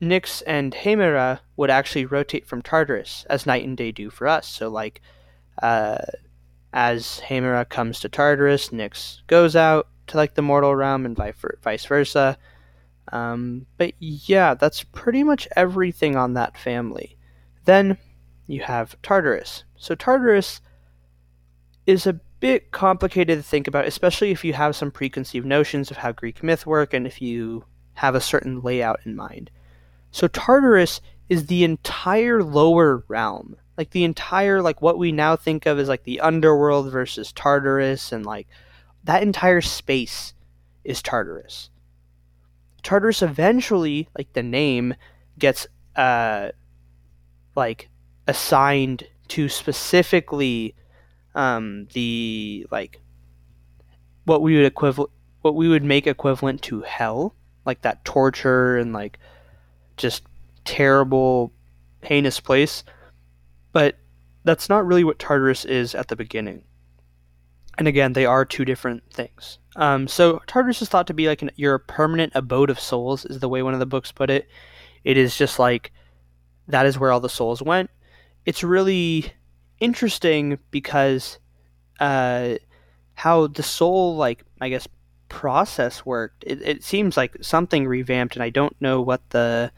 Nyx 0.00 0.42
and 0.46 0.72
Hemera 0.72 1.40
would 1.56 1.70
actually 1.70 2.06
rotate 2.06 2.46
from 2.46 2.62
Tartarus 2.62 3.26
as 3.28 3.46
night 3.46 3.64
and 3.64 3.76
day 3.76 3.92
do 3.92 4.10
for 4.10 4.26
us. 4.26 4.46
So 4.46 4.68
like 4.68 5.02
uh, 5.62 5.98
as 6.72 7.20
Hemera 7.26 7.68
comes 7.68 8.00
to 8.00 8.08
Tartarus, 8.08 8.68
Nyx 8.68 9.20
goes 9.26 9.56
out 9.56 9.88
to 10.08 10.16
like 10.16 10.34
the 10.34 10.42
mortal 10.42 10.74
realm 10.74 11.06
and 11.06 11.16
vice 11.16 11.84
versa. 11.86 12.38
Um, 13.12 13.66
but 13.76 13.94
yeah, 13.98 14.54
that's 14.54 14.82
pretty 14.82 15.22
much 15.22 15.48
everything 15.56 16.16
on 16.16 16.34
that 16.34 16.58
family. 16.58 17.16
Then 17.64 17.98
you 18.46 18.62
have 18.62 19.00
Tartarus. 19.02 19.64
So 19.76 19.94
Tartarus 19.94 20.60
is 21.86 22.06
a 22.06 22.20
bit 22.40 22.70
complicated 22.70 23.38
to 23.38 23.42
think 23.42 23.66
about, 23.66 23.86
especially 23.86 24.30
if 24.30 24.44
you 24.44 24.52
have 24.52 24.76
some 24.76 24.90
preconceived 24.90 25.46
notions 25.46 25.90
of 25.90 25.96
how 25.96 26.12
Greek 26.12 26.42
myth 26.42 26.66
work 26.66 26.92
and 26.92 27.06
if 27.06 27.20
you 27.20 27.64
have 27.94 28.14
a 28.14 28.20
certain 28.20 28.60
layout 28.60 29.00
in 29.04 29.16
mind. 29.16 29.50
So 30.10 30.28
Tartarus 30.28 31.00
is 31.28 31.46
the 31.46 31.64
entire 31.64 32.42
lower 32.42 33.04
realm 33.08 33.56
like 33.78 33.90
the 33.90 34.02
entire 34.02 34.60
like 34.60 34.82
what 34.82 34.98
we 34.98 35.12
now 35.12 35.36
think 35.36 35.64
of 35.64 35.78
as 35.78 35.88
like 35.88 36.02
the 36.02 36.20
underworld 36.20 36.90
versus 36.90 37.32
Tartarus 37.32 38.10
and 38.10 38.26
like 38.26 38.48
that 39.04 39.22
entire 39.22 39.60
space 39.60 40.34
is 40.82 41.00
Tartarus. 41.00 41.70
Tartarus 42.82 43.22
eventually, 43.22 44.08
like 44.18 44.32
the 44.32 44.42
name, 44.42 44.94
gets 45.38 45.68
uh, 45.94 46.50
like 47.54 47.88
assigned 48.26 49.04
to 49.28 49.48
specifically 49.48 50.74
um, 51.36 51.86
the 51.92 52.66
like 52.72 53.00
what 54.24 54.42
we 54.42 54.56
would 54.56 54.66
equivalent 54.66 55.10
what 55.42 55.54
we 55.54 55.68
would 55.68 55.84
make 55.84 56.08
equivalent 56.08 56.62
to 56.62 56.82
hell, 56.82 57.32
like 57.64 57.82
that 57.82 58.04
torture 58.04 58.76
and 58.76 58.92
like 58.92 59.20
just 59.96 60.24
terrible, 60.64 61.52
heinous 62.02 62.40
place. 62.40 62.82
But 63.72 63.98
that's 64.44 64.68
not 64.68 64.86
really 64.86 65.04
what 65.04 65.18
Tartarus 65.18 65.64
is 65.64 65.94
at 65.94 66.08
the 66.08 66.16
beginning. 66.16 66.64
And 67.76 67.86
again, 67.86 68.12
they 68.12 68.26
are 68.26 68.44
two 68.44 68.64
different 68.64 69.02
things. 69.12 69.58
Um, 69.76 70.08
so 70.08 70.40
Tartarus 70.46 70.82
is 70.82 70.88
thought 70.88 71.06
to 71.06 71.14
be 71.14 71.28
like 71.28 71.42
an, 71.42 71.50
your 71.54 71.78
permanent 71.78 72.32
abode 72.34 72.70
of 72.70 72.80
souls, 72.80 73.24
is 73.24 73.38
the 73.38 73.48
way 73.48 73.62
one 73.62 73.74
of 73.74 73.80
the 73.80 73.86
books 73.86 74.10
put 74.10 74.30
it. 74.30 74.48
It 75.04 75.16
is 75.16 75.36
just 75.36 75.58
like 75.58 75.92
that 76.66 76.86
is 76.86 76.98
where 76.98 77.12
all 77.12 77.20
the 77.20 77.28
souls 77.28 77.62
went. 77.62 77.90
It's 78.44 78.64
really 78.64 79.32
interesting 79.80 80.58
because 80.70 81.38
uh, 82.00 82.54
how 83.14 83.46
the 83.46 83.62
soul, 83.62 84.16
like 84.16 84.44
I 84.60 84.68
guess, 84.68 84.88
process 85.28 86.04
worked. 86.04 86.44
It, 86.44 86.62
it 86.62 86.84
seems 86.84 87.16
like 87.16 87.36
something 87.42 87.86
revamped, 87.86 88.34
and 88.34 88.42
I 88.42 88.50
don't 88.50 88.74
know 88.80 89.00
what 89.00 89.30
the 89.30 89.70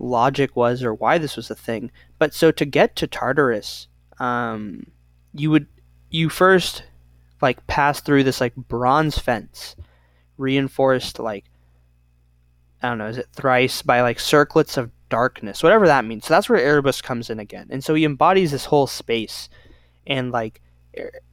logic 0.00 0.56
was 0.56 0.82
or 0.82 0.94
why 0.94 1.18
this 1.18 1.36
was 1.36 1.50
a 1.50 1.54
thing. 1.54 1.90
But 2.18 2.34
so 2.34 2.50
to 2.50 2.64
get 2.64 2.96
to 2.96 3.06
Tartarus, 3.06 3.86
um, 4.18 4.86
you 5.34 5.50
would 5.50 5.66
you 6.10 6.28
first 6.28 6.82
like 7.40 7.66
pass 7.66 8.00
through 8.00 8.24
this 8.24 8.40
like 8.40 8.54
bronze 8.56 9.18
fence, 9.18 9.76
reinforced 10.36 11.18
like 11.18 11.44
I 12.82 12.88
don't 12.88 12.98
know, 12.98 13.08
is 13.08 13.18
it 13.18 13.28
thrice 13.32 13.82
by 13.82 14.00
like 14.00 14.18
circlets 14.18 14.76
of 14.76 14.90
darkness, 15.10 15.62
whatever 15.62 15.86
that 15.86 16.04
means. 16.04 16.24
So 16.24 16.34
that's 16.34 16.48
where 16.48 16.58
Erebus 16.58 17.02
comes 17.02 17.28
in 17.28 17.38
again, 17.38 17.68
and 17.70 17.84
so 17.84 17.94
he 17.94 18.04
embodies 18.04 18.52
this 18.52 18.64
whole 18.64 18.86
space, 18.86 19.48
and 20.06 20.32
like 20.32 20.60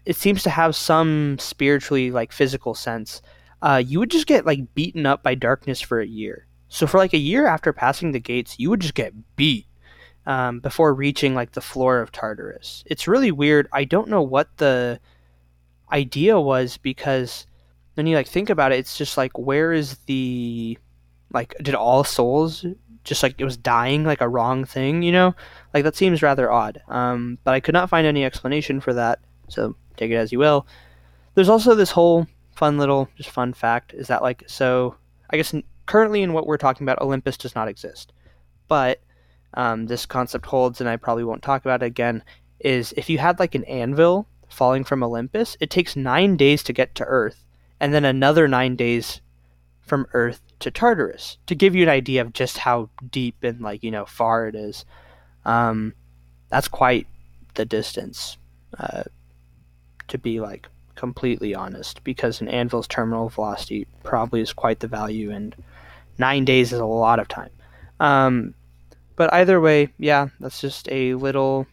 it 0.05 0.15
seems 0.15 0.43
to 0.43 0.49
have 0.49 0.75
some 0.75 1.37
spiritually 1.39 2.11
like 2.11 2.31
physical 2.31 2.75
sense. 2.75 3.21
Uh, 3.61 3.81
you 3.83 3.99
would 3.99 4.11
just 4.11 4.27
get 4.27 4.45
like 4.45 4.75
beaten 4.75 5.05
up 5.05 5.23
by 5.23 5.33
darkness 5.35 5.81
for 5.81 5.99
a 5.99 6.05
year. 6.05 6.46
So 6.69 6.87
for 6.87 6.97
like 6.97 7.13
a 7.13 7.17
year 7.17 7.47
after 7.47 7.73
passing 7.73 8.11
the 8.11 8.19
gates, 8.19 8.59
you 8.59 8.69
would 8.69 8.81
just 8.81 8.93
get 8.93 9.13
beat 9.35 9.65
um, 10.25 10.59
before 10.59 10.93
reaching 10.93 11.33
like 11.33 11.53
the 11.53 11.61
floor 11.61 11.99
of 11.99 12.11
Tartarus. 12.11 12.83
It's 12.85 13.07
really 13.07 13.31
weird. 13.31 13.67
I 13.71 13.85
don't 13.85 14.09
know 14.09 14.21
what 14.21 14.49
the 14.57 14.99
idea 15.91 16.39
was 16.39 16.77
because 16.77 17.47
when 17.93 18.05
you 18.05 18.15
like 18.15 18.27
think 18.27 18.49
about 18.49 18.71
it, 18.71 18.79
it's 18.79 18.97
just 18.97 19.17
like 19.17 19.37
where 19.37 19.71
is 19.71 19.97
the 20.05 20.77
like 21.33 21.55
did 21.61 21.75
all 21.75 22.03
souls 22.03 22.65
just 23.03 23.23
like 23.23 23.35
it 23.37 23.45
was 23.45 23.57
dying 23.57 24.03
like 24.03 24.21
a 24.21 24.27
wrong 24.27 24.65
thing, 24.65 25.01
you 25.01 25.13
know? 25.13 25.33
Like 25.73 25.85
that 25.85 25.95
seems 25.95 26.21
rather 26.21 26.51
odd. 26.51 26.81
Um, 26.89 27.37
but 27.45 27.53
I 27.53 27.61
could 27.61 27.73
not 27.73 27.89
find 27.89 28.05
any 28.05 28.25
explanation 28.25 28.81
for 28.81 28.93
that. 28.93 29.19
So 29.47 29.75
take 29.95 30.11
it 30.11 30.15
as 30.15 30.31
you 30.31 30.39
will. 30.39 30.67
There's 31.33 31.49
also 31.49 31.73
this 31.73 31.91
whole 31.91 32.27
fun 32.53 32.77
little 32.77 33.07
just 33.15 33.29
fun 33.29 33.53
fact 33.53 33.93
is 33.93 34.07
that 34.07 34.23
like 34.23 34.43
so 34.47 34.95
I 35.29 35.37
guess 35.37 35.53
currently 35.87 36.21
in 36.21 36.33
what 36.33 36.45
we're 36.45 36.57
talking 36.57 36.85
about 36.85 37.01
Olympus 37.01 37.37
does 37.37 37.55
not 37.55 37.67
exist. 37.67 38.13
But 38.67 39.01
um, 39.55 39.87
this 39.87 40.05
concept 40.05 40.45
holds 40.45 40.79
and 40.79 40.89
I 40.89 40.97
probably 40.97 41.23
won't 41.23 41.41
talk 41.41 41.65
about 41.65 41.81
it 41.81 41.87
again 41.87 42.23
is 42.59 42.93
if 42.95 43.09
you 43.09 43.17
had 43.17 43.39
like 43.39 43.55
an 43.55 43.63
anvil 43.65 44.27
falling 44.49 44.83
from 44.83 45.03
Olympus, 45.03 45.57
it 45.59 45.69
takes 45.69 45.95
9 45.95 46.37
days 46.37 46.63
to 46.63 46.73
get 46.73 46.93
to 46.95 47.05
Earth 47.05 47.45
and 47.79 47.93
then 47.93 48.05
another 48.05 48.47
9 48.47 48.75
days 48.75 49.21
from 49.81 50.05
Earth 50.13 50.41
to 50.59 50.69
Tartarus 50.69 51.37
to 51.47 51.55
give 51.55 51.75
you 51.75 51.83
an 51.83 51.89
idea 51.89 52.21
of 52.21 52.33
just 52.33 52.59
how 52.59 52.89
deep 53.09 53.37
and 53.41 53.61
like, 53.61 53.83
you 53.83 53.91
know, 53.91 54.05
far 54.05 54.47
it 54.47 54.55
is. 54.55 54.85
Um, 55.45 55.93
that's 56.49 56.67
quite 56.67 57.07
the 57.55 57.65
distance. 57.65 58.37
Uh, 58.77 59.03
to 60.07 60.17
be 60.17 60.39
like 60.39 60.67
completely 60.95 61.53
honest, 61.53 62.03
because 62.03 62.41
an 62.41 62.47
anvil's 62.47 62.87
terminal 62.87 63.29
velocity 63.29 63.87
probably 64.03 64.41
is 64.41 64.53
quite 64.53 64.79
the 64.79 64.87
value, 64.87 65.31
and 65.31 65.55
nine 66.17 66.45
days 66.45 66.73
is 66.73 66.79
a 66.79 66.85
lot 66.85 67.19
of 67.19 67.27
time. 67.27 67.49
Um, 67.99 68.53
but 69.15 69.33
either 69.33 69.59
way, 69.59 69.93
yeah, 69.97 70.27
that's 70.39 70.61
just 70.61 70.87
a 70.91 71.15
little 71.15 71.67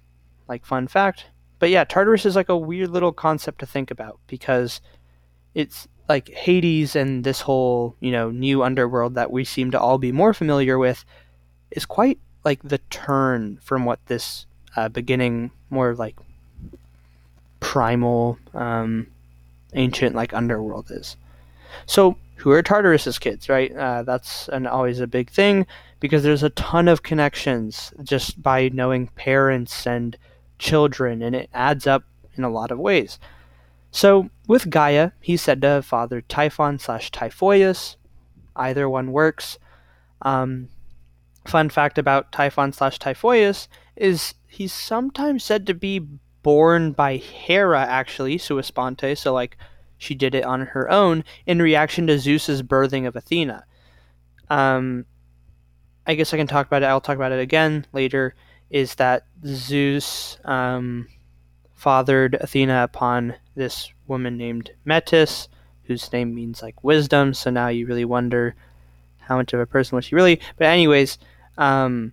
like 0.49 0.65
fun 0.65 0.89
fact. 0.89 1.27
But 1.59 1.71
yeah, 1.71 1.85
Tartarus 1.85 2.27
is 2.27 2.37
like 2.37 2.49
a 2.49 2.57
weird 2.57 2.91
little 2.91 3.13
concept 3.13 3.61
to 3.61 3.67
think 3.67 3.91
about 3.91 4.19
because 4.27 4.81
it's 5.55 5.89
like 6.09 6.29
Hades 6.29 6.97
and 6.97 7.25
this 7.25 7.41
whole, 7.41 7.97
you 8.01 8.13
know, 8.13 8.31
new 8.31 8.63
underworld 8.63 9.15
that 9.15 9.31
we 9.31 9.45
seem 9.45 9.71
to 9.71 9.81
all 9.81 9.99
be 9.99 10.13
more 10.13 10.35
familiar 10.35 10.79
with 10.79 11.05
is 11.71 11.87
quite 11.87 12.19
like 12.45 12.61
the 12.63 12.79
turn 12.91 13.59
from 13.63 13.85
what 13.85 14.05
this 14.07 14.47
uh, 14.77 14.89
beginning 14.89 15.51
more 15.71 15.95
like 15.95 16.17
primal, 17.61 18.39
um, 18.53 19.07
ancient 19.73 20.15
like 20.15 20.35
underworld 20.35 20.91
is. 20.91 21.17
So, 21.87 22.17
who 22.37 22.51
are 22.51 22.63
Tartarus's 22.63 23.19
kids, 23.19 23.49
right? 23.49 23.75
Uh, 23.75 24.03
that's 24.03 24.49
an, 24.49 24.67
always 24.67 25.01
a 25.01 25.07
big 25.07 25.31
thing 25.31 25.67
because 26.01 26.23
there's 26.23 26.43
a 26.43 26.51
ton 26.51 26.89
of 26.89 27.03
connections 27.03 27.93
just 28.03 28.43
by 28.43 28.69
knowing 28.71 29.09
parents 29.09 29.87
and 29.87 30.17
children, 30.59 31.23
and 31.23 31.35
it 31.35 31.49
adds 31.55 31.87
up 31.87 32.05
in 32.37 32.45
a 32.45 32.51
lot 32.51 32.71
of 32.71 32.79
ways. 32.79 33.19
So, 33.91 34.29
with 34.49 34.71
Gaia, 34.71 35.13
he's 35.21 35.41
said 35.41 35.63
to 35.63 35.69
have 35.69 35.87
fathered 35.87 36.29
Typhon 36.29 36.79
slash 36.79 37.11
Typhoeus. 37.13 37.97
Either 38.57 38.89
one 38.89 39.13
works. 39.13 39.59
Um, 40.23 40.69
fun 41.47 41.69
fact 41.69 41.99
about 41.99 42.33
Typhon 42.33 42.73
slash 42.73 42.99
Typhoeus 42.99 43.69
is 43.97 44.35
he's 44.49 44.73
sometimes 44.73 45.45
said 45.45 45.67
to 45.67 45.75
be 45.75 46.01
born 46.43 46.93
by 46.93 47.17
Hera, 47.17 47.83
actually, 47.83 48.39
sua 48.39 48.63
sponte, 48.63 49.17
so 49.17 49.33
like 49.33 49.57
she 50.05 50.15
did 50.15 50.35
it 50.35 50.45
on 50.45 50.61
her 50.67 50.91
own 50.91 51.25
in 51.47 51.61
reaction 51.61 52.07
to 52.07 52.19
Zeus's 52.19 52.63
birthing 52.63 53.07
of 53.07 53.17
Athena. 53.17 53.65
Um, 54.51 55.07
I 56.07 56.15
guess 56.15 56.35
I 56.35 56.37
can 56.37 56.47
talk 56.47 56.67
about 56.67 56.83
it. 56.83 56.87
I'll 56.87 57.01
talk 57.01 57.17
about 57.17 57.33
it 57.33 57.41
again 57.41 57.87
later. 57.93 58.35
Is 58.71 58.95
that 58.97 59.27
Zeus 59.47 60.39
um, 60.45 61.09
fathered 61.73 62.35
Athena 62.41 62.83
upon 62.83 63.35
this 63.55 63.93
woman 64.07 64.37
named 64.37 64.71
Metis, 64.85 65.49
whose 65.85 66.13
name 66.13 66.35
means 66.35 66.63
like 66.63 66.85
wisdom. 66.85 67.35
So 67.35 67.51
now 67.51 67.69
you 67.69 67.87
really 67.87 68.05
wonder 68.05 68.55
how 69.19 69.37
much 69.37 69.53
of 69.53 69.61
a 69.61 69.67
person 69.67 69.97
was 69.97 70.07
she 70.07 70.15
really. 70.15 70.41
But 70.57 70.67
anyways, 70.67 71.19
um, 71.57 72.13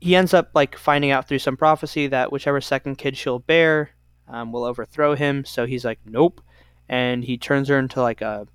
he 0.00 0.16
ends 0.16 0.34
up 0.34 0.50
like 0.54 0.76
finding 0.76 1.10
out 1.10 1.28
through 1.28 1.38
some 1.38 1.56
prophecy 1.56 2.06
that 2.08 2.32
whichever 2.32 2.60
second 2.60 2.96
kid 2.96 3.16
she'll 3.16 3.38
bear 3.38 3.90
um, 4.28 4.52
will 4.52 4.64
overthrow 4.64 5.14
him. 5.14 5.44
So 5.44 5.66
he's 5.66 5.84
like, 5.84 5.98
nope, 6.04 6.40
and 6.88 7.24
he 7.24 7.38
turns 7.38 7.68
her 7.68 7.78
into 7.78 8.00
like 8.00 8.20
a 8.20 8.46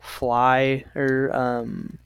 fly 0.00 0.84
or 0.94 1.34
um, 1.34 1.98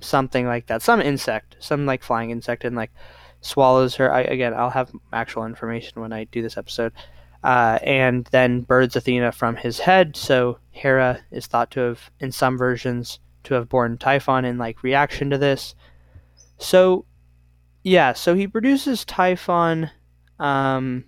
something 0.00 0.46
like 0.46 0.66
that, 0.66 0.82
some 0.82 1.00
insect, 1.00 1.56
some 1.60 1.86
like 1.86 2.02
flying 2.02 2.30
insect, 2.30 2.64
and 2.64 2.76
like 2.76 2.90
swallows 3.40 3.94
her. 3.96 4.12
I, 4.12 4.22
again, 4.22 4.54
I'll 4.54 4.70
have 4.70 4.90
actual 5.12 5.44
information 5.46 6.00
when 6.00 6.12
I 6.12 6.24
do 6.24 6.42
this 6.42 6.56
episode. 6.56 6.92
Uh, 7.44 7.78
and 7.84 8.26
then 8.32 8.62
birds 8.62 8.96
Athena 8.96 9.30
from 9.30 9.54
his 9.54 9.78
head. 9.78 10.16
So 10.16 10.58
Hera 10.70 11.20
is 11.30 11.46
thought 11.46 11.70
to 11.72 11.80
have, 11.80 12.10
in 12.18 12.32
some 12.32 12.58
versions, 12.58 13.20
to 13.44 13.54
have 13.54 13.68
born 13.68 13.96
Typhon 13.96 14.44
in 14.44 14.58
like 14.58 14.82
reaction 14.82 15.30
to 15.30 15.38
this. 15.38 15.76
So, 16.58 17.04
yeah, 17.84 18.12
so 18.12 18.34
he 18.34 18.48
produces 18.48 19.04
Typhon, 19.04 19.90
um, 20.40 21.04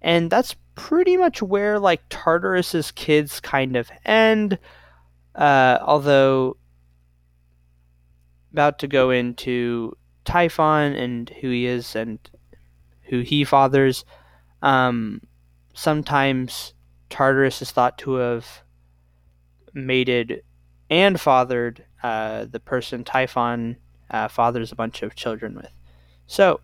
and 0.00 0.30
that's 0.30 0.56
pretty 0.74 1.16
much 1.16 1.42
where 1.42 1.78
like 1.78 2.02
Tartarus's 2.08 2.90
kids 2.92 3.40
kind 3.40 3.76
of 3.76 3.90
end. 4.04 4.58
Uh, 5.34 5.78
although, 5.82 6.56
about 8.52 8.78
to 8.80 8.88
go 8.88 9.10
into 9.10 9.96
Typhon 10.24 10.92
and 10.94 11.28
who 11.40 11.50
he 11.50 11.66
is 11.66 11.96
and 11.96 12.18
who 13.02 13.20
he 13.20 13.44
fathers. 13.44 14.04
Um, 14.60 15.22
sometimes 15.74 16.74
Tartarus 17.10 17.62
is 17.62 17.70
thought 17.70 17.98
to 17.98 18.14
have 18.14 18.62
mated 19.74 20.42
and 20.90 21.20
fathered 21.20 21.84
uh, 22.02 22.46
the 22.50 22.60
person 22.60 23.04
Typhon 23.04 23.76
uh, 24.10 24.28
fathers 24.28 24.72
a 24.72 24.76
bunch 24.76 25.02
of 25.02 25.14
children 25.14 25.54
with. 25.54 25.70
So, 26.26 26.60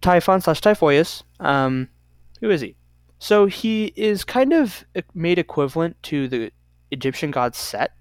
Typhon 0.00 0.40
slash 0.40 0.60
Typhoeus, 0.60 1.22
um, 1.40 1.88
who 2.40 2.50
is 2.50 2.60
he? 2.60 2.76
So 3.18 3.46
he 3.46 3.92
is 3.96 4.24
kind 4.24 4.52
of 4.52 4.84
made 5.14 5.38
equivalent 5.38 6.02
to 6.04 6.28
the 6.28 6.52
Egyptian 6.90 7.30
god 7.30 7.54
Set. 7.54 7.92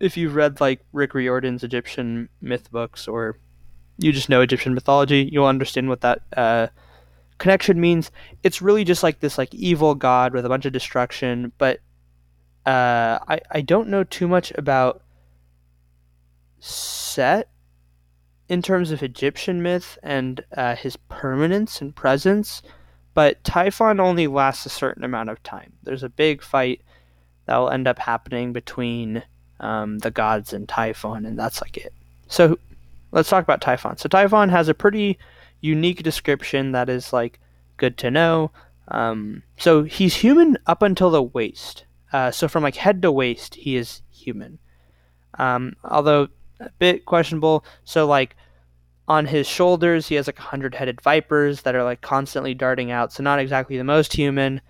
If 0.00 0.16
you've 0.16 0.34
read 0.34 0.60
like 0.60 0.80
Rick 0.92 1.14
Riordan's 1.14 1.62
Egyptian 1.62 2.28
myth 2.40 2.70
books, 2.70 3.06
or 3.06 3.38
you 3.98 4.12
just 4.12 4.28
know 4.28 4.40
Egyptian 4.40 4.74
mythology, 4.74 5.28
you'll 5.30 5.46
understand 5.46 5.88
what 5.88 6.00
that 6.00 6.22
uh, 6.36 6.68
connection 7.38 7.80
means. 7.80 8.10
It's 8.42 8.62
really 8.62 8.84
just 8.84 9.02
like 9.02 9.20
this 9.20 9.38
like 9.38 9.54
evil 9.54 9.94
god 9.94 10.32
with 10.32 10.46
a 10.46 10.48
bunch 10.48 10.64
of 10.64 10.72
destruction, 10.72 11.52
but 11.58 11.80
uh, 12.66 13.18
I 13.28 13.40
I 13.50 13.60
don't 13.60 13.88
know 13.88 14.04
too 14.04 14.28
much 14.28 14.52
about 14.56 15.02
Set 16.62 17.48
in 18.50 18.60
terms 18.60 18.90
of 18.90 19.02
Egyptian 19.02 19.62
myth 19.62 19.96
and 20.02 20.44
uh, 20.54 20.74
his 20.74 20.96
permanence 21.08 21.80
and 21.80 21.96
presence, 21.96 22.62
but 23.14 23.42
Typhon 23.44 24.00
only 24.00 24.26
lasts 24.26 24.66
a 24.66 24.70
certain 24.70 25.04
amount 25.04 25.30
of 25.30 25.42
time. 25.42 25.72
There's 25.82 26.02
a 26.02 26.08
big 26.08 26.42
fight 26.42 26.82
that 27.46 27.56
will 27.56 27.70
end 27.70 27.88
up 27.88 27.98
happening 27.98 28.52
between 28.52 29.22
um, 29.58 29.98
the 29.98 30.10
gods 30.10 30.52
and 30.52 30.68
Typhon, 30.68 31.26
and 31.26 31.38
that's 31.38 31.60
like 31.60 31.76
it. 31.76 31.92
So 32.28 32.58
let's 33.12 33.28
talk 33.28 33.42
about 33.42 33.60
Typhon. 33.60 33.96
So 33.96 34.08
Typhon 34.08 34.48
has 34.48 34.68
a 34.68 34.74
pretty 34.74 35.18
unique 35.60 36.02
description 36.02 36.72
that 36.72 36.88
is 36.88 37.12
like 37.12 37.40
good 37.76 37.98
to 37.98 38.10
know. 38.10 38.50
Um, 38.88 39.42
so 39.56 39.82
he's 39.84 40.16
human 40.16 40.58
up 40.66 40.82
until 40.82 41.10
the 41.10 41.22
waist. 41.22 41.84
Uh, 42.12 42.30
so 42.30 42.48
from 42.48 42.62
like 42.62 42.76
head 42.76 43.02
to 43.02 43.12
waist, 43.12 43.54
he 43.54 43.76
is 43.76 44.02
human. 44.12 44.58
Um, 45.38 45.74
although 45.84 46.28
a 46.60 46.70
bit 46.78 47.06
questionable. 47.06 47.64
So 47.84 48.06
like 48.06 48.36
on 49.10 49.26
his 49.26 49.48
shoulders, 49.48 50.06
he 50.06 50.14
has 50.14 50.28
like 50.28 50.38
a 50.38 50.42
hundred 50.42 50.72
headed 50.72 51.00
vipers 51.00 51.62
that 51.62 51.74
are 51.74 51.82
like 51.82 52.00
constantly 52.00 52.54
darting 52.54 52.92
out. 52.92 53.12
So 53.12 53.24
not 53.24 53.40
exactly 53.40 53.76
the 53.76 53.82
most 53.82 54.12
human. 54.12 54.60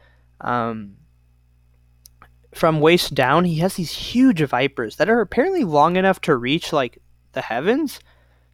Um, 0.41 0.97
from 2.55 2.81
waist 2.81 3.15
down, 3.15 3.45
he 3.45 3.57
has 3.57 3.75
these 3.75 3.93
huge 3.93 4.41
vipers 4.41 4.97
that 4.97 5.11
are 5.11 5.21
apparently 5.21 5.63
long 5.63 5.97
enough 5.97 6.23
to 6.23 6.35
reach 6.35 6.73
like 6.73 7.03
the 7.33 7.43
heavens. 7.43 8.01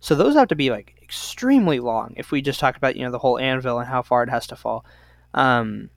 So 0.01 0.17
those 0.17 0.35
have 0.35 0.49
to 0.49 0.57
be 0.57 0.71
like 0.71 0.99
extremely 1.01 1.79
long 1.79 2.15
if 2.17 2.33
we 2.33 2.43
just 2.43 2.59
talk 2.59 2.77
about, 2.77 2.97
you 2.97 3.05
know, 3.05 3.13
the 3.13 3.21
whole 3.21 3.39
anvil 3.39 3.79
and 3.79 3.89
how 3.89 4.03
far 4.03 4.25
it 4.25 4.29
has 4.29 4.49
to 4.49 4.57
fall. 4.57 4.85
Um, 5.35 5.91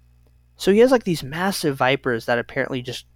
so 0.56 0.72
he 0.72 0.78
has 0.82 0.92
like 0.92 1.04
these 1.04 1.24
massive 1.24 1.78
vipers 1.78 2.28
that 2.28 2.38
apparently 2.38 2.84
just 2.84 3.08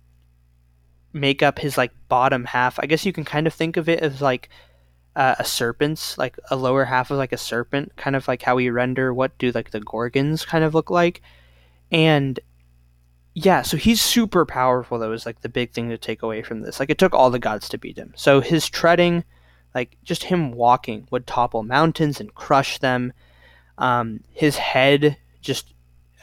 make 1.13 1.43
up 1.43 1.59
his 1.59 1.77
like 1.77 1.91
bottom 2.09 2.45
half. 2.45 2.79
I 2.79 2.87
guess 2.87 3.05
you 3.05 3.13
can 3.13 3.25
kind 3.25 3.45
of 3.45 3.53
think 3.53 3.77
of 3.77 3.87
it 3.87 3.99
as 3.99 4.23
like 4.23 4.49
uh, 5.15 5.35
a 5.39 5.45
serpent's 5.45 6.17
like 6.17 6.37
a 6.49 6.55
lower 6.55 6.85
half 6.85 7.11
of 7.11 7.17
like 7.17 7.33
a 7.33 7.37
serpent, 7.37 7.95
kind 7.95 8.15
of 8.15 8.27
like 8.27 8.41
how 8.41 8.55
we 8.55 8.69
render 8.69 9.13
what 9.13 9.37
do 9.37 9.51
like 9.51 9.71
the 9.71 9.79
gorgons 9.79 10.45
kind 10.45 10.63
of 10.63 10.73
look 10.73 10.89
like. 10.89 11.21
And 11.91 12.39
yeah, 13.35 13.61
so 13.61 13.77
he's 13.77 14.01
super 14.01 14.45
powerful. 14.45 14.99
That 14.99 15.09
was 15.09 15.25
like 15.25 15.41
the 15.41 15.49
big 15.49 15.71
thing 15.71 15.89
to 15.89 15.97
take 15.97 16.21
away 16.21 16.41
from 16.41 16.61
this. 16.61 16.79
Like 16.79 16.89
it 16.89 16.97
took 16.97 17.13
all 17.13 17.29
the 17.29 17.39
gods 17.39 17.69
to 17.69 17.77
beat 17.77 17.97
him. 17.97 18.13
So 18.15 18.41
his 18.41 18.67
treading, 18.69 19.23
like 19.73 19.97
just 20.03 20.25
him 20.25 20.51
walking, 20.51 21.07
would 21.11 21.27
topple 21.27 21.63
mountains 21.63 22.19
and 22.19 22.33
crush 22.33 22.79
them. 22.79 23.13
Um, 23.77 24.21
his 24.31 24.57
head 24.57 25.17
just 25.41 25.73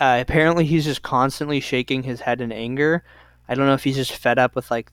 uh, 0.01 0.19
apparently 0.21 0.65
he's 0.65 0.85
just 0.85 1.03
constantly 1.03 1.61
shaking 1.61 2.03
his 2.03 2.21
head 2.21 2.41
in 2.41 2.53
anger. 2.53 3.05
I 3.49 3.55
don't 3.55 3.67
know 3.67 3.75
if 3.75 3.85
he's 3.85 3.97
just 3.97 4.13
fed 4.13 4.39
up 4.39 4.55
with 4.55 4.71
like 4.71 4.91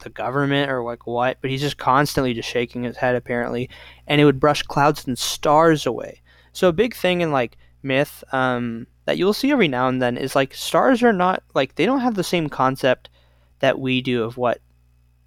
the 0.00 0.10
government 0.10 0.70
or 0.70 0.82
like 0.82 1.06
what, 1.06 1.38
but 1.40 1.50
he's 1.50 1.60
just 1.60 1.78
constantly 1.78 2.34
just 2.34 2.48
shaking 2.48 2.82
his 2.82 2.96
head 2.96 3.14
apparently, 3.14 3.68
and 4.06 4.20
it 4.20 4.24
would 4.24 4.40
brush 4.40 4.62
clouds 4.62 5.06
and 5.06 5.18
stars 5.18 5.86
away. 5.86 6.20
So 6.52 6.68
a 6.68 6.72
big 6.72 6.94
thing 6.94 7.20
in 7.20 7.32
like 7.32 7.56
myth, 7.82 8.24
um, 8.32 8.86
that 9.04 9.18
you'll 9.18 9.32
see 9.32 9.50
every 9.50 9.68
now 9.68 9.88
and 9.88 10.00
then 10.00 10.16
is 10.16 10.36
like 10.36 10.54
stars 10.54 11.02
are 11.02 11.12
not 11.12 11.42
like 11.54 11.74
they 11.74 11.86
don't 11.86 12.00
have 12.00 12.14
the 12.14 12.24
same 12.24 12.48
concept 12.48 13.08
that 13.60 13.78
we 13.78 14.00
do 14.00 14.22
of 14.22 14.36
what 14.36 14.60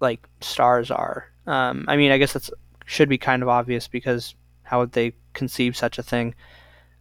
like 0.00 0.26
stars 0.40 0.90
are. 0.90 1.30
Um, 1.46 1.84
I 1.88 1.96
mean, 1.96 2.10
I 2.10 2.18
guess 2.18 2.32
that 2.32 2.48
should 2.86 3.08
be 3.08 3.18
kind 3.18 3.42
of 3.42 3.48
obvious 3.48 3.88
because 3.88 4.34
how 4.62 4.80
would 4.80 4.92
they 4.92 5.12
conceive 5.32 5.76
such 5.76 5.98
a 5.98 6.02
thing 6.02 6.34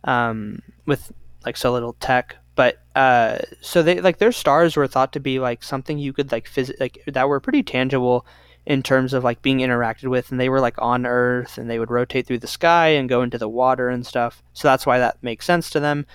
um, 0.04 0.62
with 0.86 1.12
like 1.46 1.58
so 1.58 1.72
little 1.72 1.94
tech? 1.94 2.36
But 2.56 2.80
uh, 2.96 3.40
so 3.62 3.82
they 3.82 4.00
like 4.00 4.20
their 4.20 4.32
stars 4.32 4.76
were 4.76 4.88
thought 4.88 5.14
to 5.14 5.20
be 5.20 5.40
like 5.40 5.64
something 5.64 5.98
you 5.98 6.14
could 6.14 6.32
like 6.32 6.50
phys- 6.50 6.80
like 6.80 7.02
that 7.08 7.28
were 7.28 7.40
pretty 7.40 7.64
tangible 7.64 8.26
in 8.66 8.82
terms 8.82 9.14
of 9.14 9.24
like 9.24 9.42
being 9.42 9.58
interacted 9.58 10.08
with 10.08 10.32
and 10.32 10.40
they 10.40 10.50
were 10.50 10.62
like 10.62 10.80
on 10.82 11.06
earth 11.06 11.58
and 11.58 11.70
they 11.70 11.80
would 11.80 11.92
rotate 11.92 12.26
through 12.26 12.38
the 12.38 12.48
sky 12.48 12.88
and 12.90 13.10
go 13.10 13.22
into 13.22 13.38
the 13.38 13.50
water 13.50 13.90
and 13.90 14.06
stuff. 14.06 14.42
So 14.54 14.68
that's 14.68 14.86
why 14.86 15.00
that 15.00 15.22
makes 15.22 15.46
sense 15.46 15.70
to 15.72 15.80
them. 15.80 16.06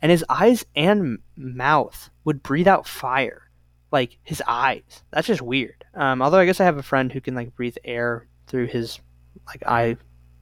And 0.00 0.10
his 0.10 0.24
eyes 0.28 0.64
and 0.74 1.18
mouth 1.36 2.10
would 2.24 2.42
breathe 2.42 2.66
out 2.66 2.88
fire 2.88 3.50
like 3.92 4.18
his 4.24 4.42
eyes. 4.46 5.04
That's 5.10 5.28
just 5.28 5.42
weird. 5.42 5.84
Um, 5.94 6.22
although 6.22 6.38
i 6.38 6.46
guess 6.46 6.60
i 6.60 6.64
have 6.64 6.78
a 6.78 6.82
friend 6.82 7.12
who 7.12 7.20
can 7.20 7.34
like 7.34 7.54
breathe 7.54 7.76
air 7.84 8.26
through 8.46 8.66
his 8.68 8.98
like 9.46 9.62
eye 9.66 9.96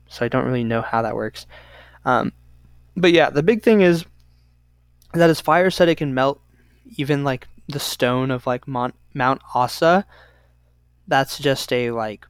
so 0.07 0.25
i 0.25 0.29
don't 0.29 0.45
really 0.45 0.63
know 0.63 0.81
how 0.81 1.01
that 1.01 1.15
works. 1.15 1.45
Um, 2.05 2.31
but 2.95 3.11
yeah 3.11 3.29
the 3.29 3.43
big 3.43 3.61
thing 3.61 3.81
is 3.81 4.05
that 5.13 5.29
his 5.29 5.41
fire 5.41 5.69
said 5.69 5.89
it 5.89 5.95
can 5.95 6.13
melt 6.13 6.41
even 6.97 7.23
like 7.23 7.47
the 7.67 7.79
stone 7.79 8.31
of 8.31 8.47
like 8.47 8.67
Mount, 8.67 8.95
mount 9.13 9.41
asa 9.53 10.05
that's 11.11 11.37
just 11.37 11.71
a 11.73 11.91
like 11.91 12.25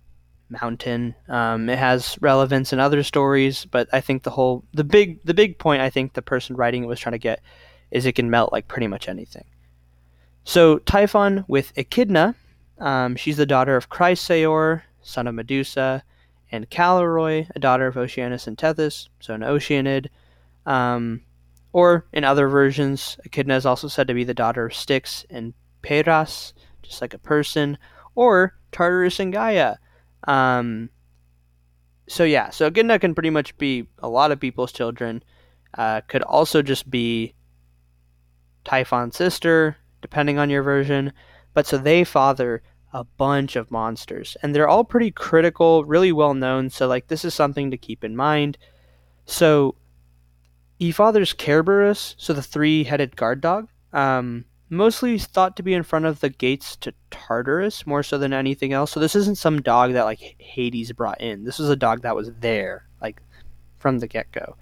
mountain. 0.49 1.15
Um, 1.29 1.69
it 1.69 1.77
has 1.77 2.17
relevance 2.19 2.73
in 2.73 2.79
other 2.79 3.03
stories, 3.03 3.65
but 3.65 3.87
I 3.93 4.01
think 4.01 4.23
the 4.23 4.31
whole 4.31 4.63
the 4.73 4.83
big 4.83 5.23
the 5.23 5.33
big 5.33 5.57
point 5.57 5.81
I 5.81 5.89
think 5.89 6.13
the 6.13 6.21
person 6.21 6.55
writing 6.55 6.83
it 6.83 6.87
was 6.87 6.99
trying 6.99 7.13
to 7.13 7.19
get 7.19 7.41
is 7.91 8.05
it 8.05 8.15
can 8.15 8.29
melt 8.29 8.51
like 8.51 8.67
pretty 8.67 8.87
much 8.87 9.07
anything. 9.07 9.45
So 10.43 10.79
Typhon 10.79 11.45
with 11.47 11.71
Echidna, 11.77 12.35
um, 12.79 13.15
she's 13.15 13.37
the 13.37 13.45
daughter 13.45 13.75
of 13.75 13.89
Chrysaor, 13.89 14.81
son 15.01 15.27
of 15.27 15.35
Medusa, 15.35 16.03
and 16.51 16.69
Callirrhoe, 16.69 17.47
a 17.55 17.59
daughter 17.59 17.87
of 17.87 17.97
Oceanus 17.97 18.47
and 18.47 18.57
Tethys, 18.57 19.07
so 19.19 19.33
an 19.35 19.41
Oceanid. 19.41 20.07
Um, 20.65 21.21
or 21.73 22.05
in 22.11 22.23
other 22.23 22.47
versions, 22.47 23.17
Echidna 23.25 23.55
is 23.55 23.65
also 23.65 23.87
said 23.87 24.07
to 24.07 24.13
be 24.13 24.23
the 24.23 24.33
daughter 24.33 24.65
of 24.65 24.73
Styx 24.73 25.25
and 25.29 25.53
Peras, 25.81 26.53
just 26.81 27.01
like 27.01 27.13
a 27.13 27.19
person, 27.19 27.77
or 28.15 28.55
Tartarus 28.71 29.19
and 29.19 29.31
Gaia. 29.31 29.75
Um, 30.27 30.89
so 32.07 32.23
yeah, 32.23 32.49
so 32.49 32.67
Echidna 32.67 32.99
can 32.99 33.15
pretty 33.15 33.29
much 33.29 33.57
be 33.57 33.87
a 33.99 34.09
lot 34.09 34.31
of 34.31 34.39
people's 34.39 34.71
children. 34.71 35.23
Uh, 35.77 36.01
could 36.01 36.23
also 36.23 36.61
just 36.61 36.89
be 36.89 37.33
Typhon's 38.65 39.15
sister, 39.15 39.77
depending 40.01 40.37
on 40.37 40.49
your 40.49 40.63
version. 40.63 41.13
But 41.53 41.65
so 41.65 41.77
they 41.77 42.03
father 42.03 42.63
a 42.93 43.05
bunch 43.05 43.55
of 43.55 43.71
monsters, 43.71 44.35
and 44.41 44.53
they're 44.53 44.67
all 44.67 44.83
pretty 44.83 45.11
critical, 45.11 45.85
really 45.85 46.11
well 46.11 46.33
known. 46.33 46.69
So 46.69 46.87
like 46.87 47.07
this 47.07 47.23
is 47.23 47.33
something 47.33 47.71
to 47.71 47.77
keep 47.77 48.03
in 48.03 48.15
mind. 48.15 48.57
So 49.25 49.75
he 50.81 50.91
fathers 50.91 51.31
Kerberos, 51.31 52.15
so 52.17 52.33
the 52.33 52.41
three-headed 52.41 53.15
guard 53.15 53.39
dog. 53.39 53.67
Um, 53.93 54.45
mostly 54.67 55.19
thought 55.19 55.55
to 55.57 55.61
be 55.61 55.75
in 55.75 55.83
front 55.83 56.05
of 56.05 56.21
the 56.21 56.29
gates 56.29 56.75
to 56.77 56.91
Tartarus 57.11 57.85
more 57.85 58.01
so 58.01 58.17
than 58.17 58.33
anything 58.33 58.73
else. 58.73 58.89
So 58.89 58.99
this 58.99 59.15
isn't 59.15 59.37
some 59.37 59.61
dog 59.61 59.93
that 59.93 60.05
like 60.05 60.37
Hades 60.39 60.91
brought 60.91 61.21
in. 61.21 61.43
This 61.43 61.59
is 61.59 61.69
a 61.69 61.75
dog 61.75 62.01
that 62.01 62.15
was 62.15 62.31
there 62.39 62.87
like 62.99 63.21
from 63.77 63.99
the 63.99 64.07
get 64.07 64.31
go. 64.31 64.55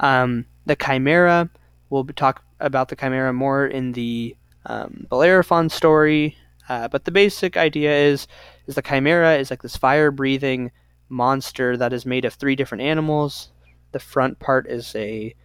Um, 0.00 0.46
the 0.66 0.74
Chimera, 0.74 1.48
we'll 1.90 2.06
talk 2.06 2.42
about 2.58 2.88
the 2.88 2.96
Chimera 2.96 3.32
more 3.32 3.64
in 3.64 3.92
the 3.92 4.34
um, 4.66 5.06
Bellerophon 5.10 5.68
story. 5.68 6.36
Uh, 6.68 6.88
but 6.88 7.04
the 7.04 7.12
basic 7.12 7.56
idea 7.56 7.96
is 7.96 8.26
is 8.66 8.74
the 8.74 8.82
Chimera 8.82 9.36
is 9.36 9.50
like 9.50 9.62
this 9.62 9.76
fire 9.76 10.10
breathing 10.10 10.72
monster 11.08 11.76
that 11.76 11.92
is 11.92 12.04
made 12.04 12.24
of 12.24 12.34
three 12.34 12.56
different 12.56 12.82
animals. 12.82 13.52
The 13.92 14.00
front 14.00 14.40
part 14.40 14.66
is 14.66 14.92
a 14.96 15.36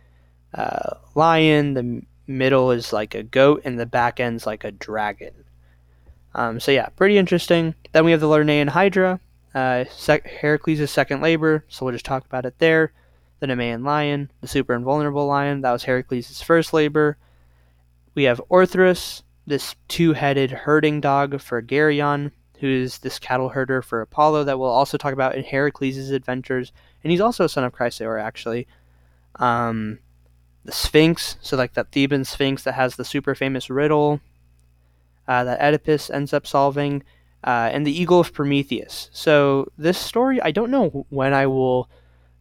uh, 0.54 0.96
lion. 1.16 1.74
The 1.74 2.02
middle 2.28 2.72
is 2.72 2.94
like 2.94 3.16
a 3.16 3.24
goat, 3.24 3.62
and 3.66 3.80
the 3.80 3.86
back 3.86 4.20
end's 4.20 4.46
like 4.46 4.64
a 4.64 4.72
dragon. 4.72 5.34
Um, 6.36 6.60
so 6.60 6.72
yeah, 6.72 6.90
pretty 6.90 7.18
interesting. 7.18 7.74
Then 7.94 8.06
we 8.06 8.12
have 8.12 8.22
the 8.22 8.28
Lernaean 8.28 8.70
Hydra, 8.70 9.20
uh, 9.56 9.86
sec- 9.90 10.28
Heracles' 10.28 10.92
second 10.92 11.22
labor, 11.22 11.66
so 11.68 11.86
we'll 11.86 11.96
just 11.96 12.06
talk 12.06 12.26
about 12.26 12.46
it 12.46 12.60
there. 12.60 12.92
The 13.40 13.48
Nemean 13.48 13.84
lion, 13.86 14.32
the 14.42 14.48
super 14.48 14.74
invulnerable 14.74 15.26
lion, 15.26 15.62
that 15.62 15.72
was 15.72 15.84
Heracles' 15.84 16.42
first 16.42 16.74
labor. 16.74 17.18
We 18.14 18.24
have 18.24 18.42
Orthrus, 18.50 19.22
this 19.46 19.76
two-headed 19.88 20.52
herding 20.52 21.02
dog 21.02 21.40
for 21.40 21.62
Geryon, 21.62 22.32
who 22.60 22.68
is 22.68 22.98
this 23.00 23.20
cattle 23.20 23.50
herder 23.50 23.82
for 23.82 24.02
Apollo 24.02 24.44
that 24.46 24.60
we'll 24.60 24.70
also 24.70 24.98
talk 24.98 25.14
about 25.14 25.36
in 25.36 25.44
Heracles' 25.44 26.10
adventures, 26.10 26.72
and 27.04 27.12
he's 27.12 27.22
also 27.22 27.46
a 27.46 27.50
son 27.50 27.64
of 27.64 27.74
Chrysaor, 27.74 28.22
actually. 28.22 28.68
Um, 29.36 30.00
the 30.68 30.72
Sphinx, 30.74 31.38
so 31.42 31.58
like 31.58 31.74
that 31.74 31.92
Theban 31.92 32.26
Sphinx 32.26 32.64
that 32.64 32.74
has 32.74 32.96
the 32.96 33.06
super 33.06 33.34
famous 33.34 33.70
riddle 33.70 34.20
uh, 35.28 35.44
that 35.44 35.62
Oedipus 35.62 36.10
ends 36.10 36.34
up 36.34 36.46
solving, 36.46 37.04
uh, 37.44 37.70
and 37.72 37.88
the 37.88 38.00
Eagle 38.02 38.20
of 38.20 38.34
Prometheus. 38.34 39.10
So 39.12 39.72
this 39.78 39.98
story, 39.98 40.42
I 40.42 40.52
don't 40.52 40.72
know 40.72 41.06
when 41.10 41.34
I 41.34 41.48
will 41.48 41.90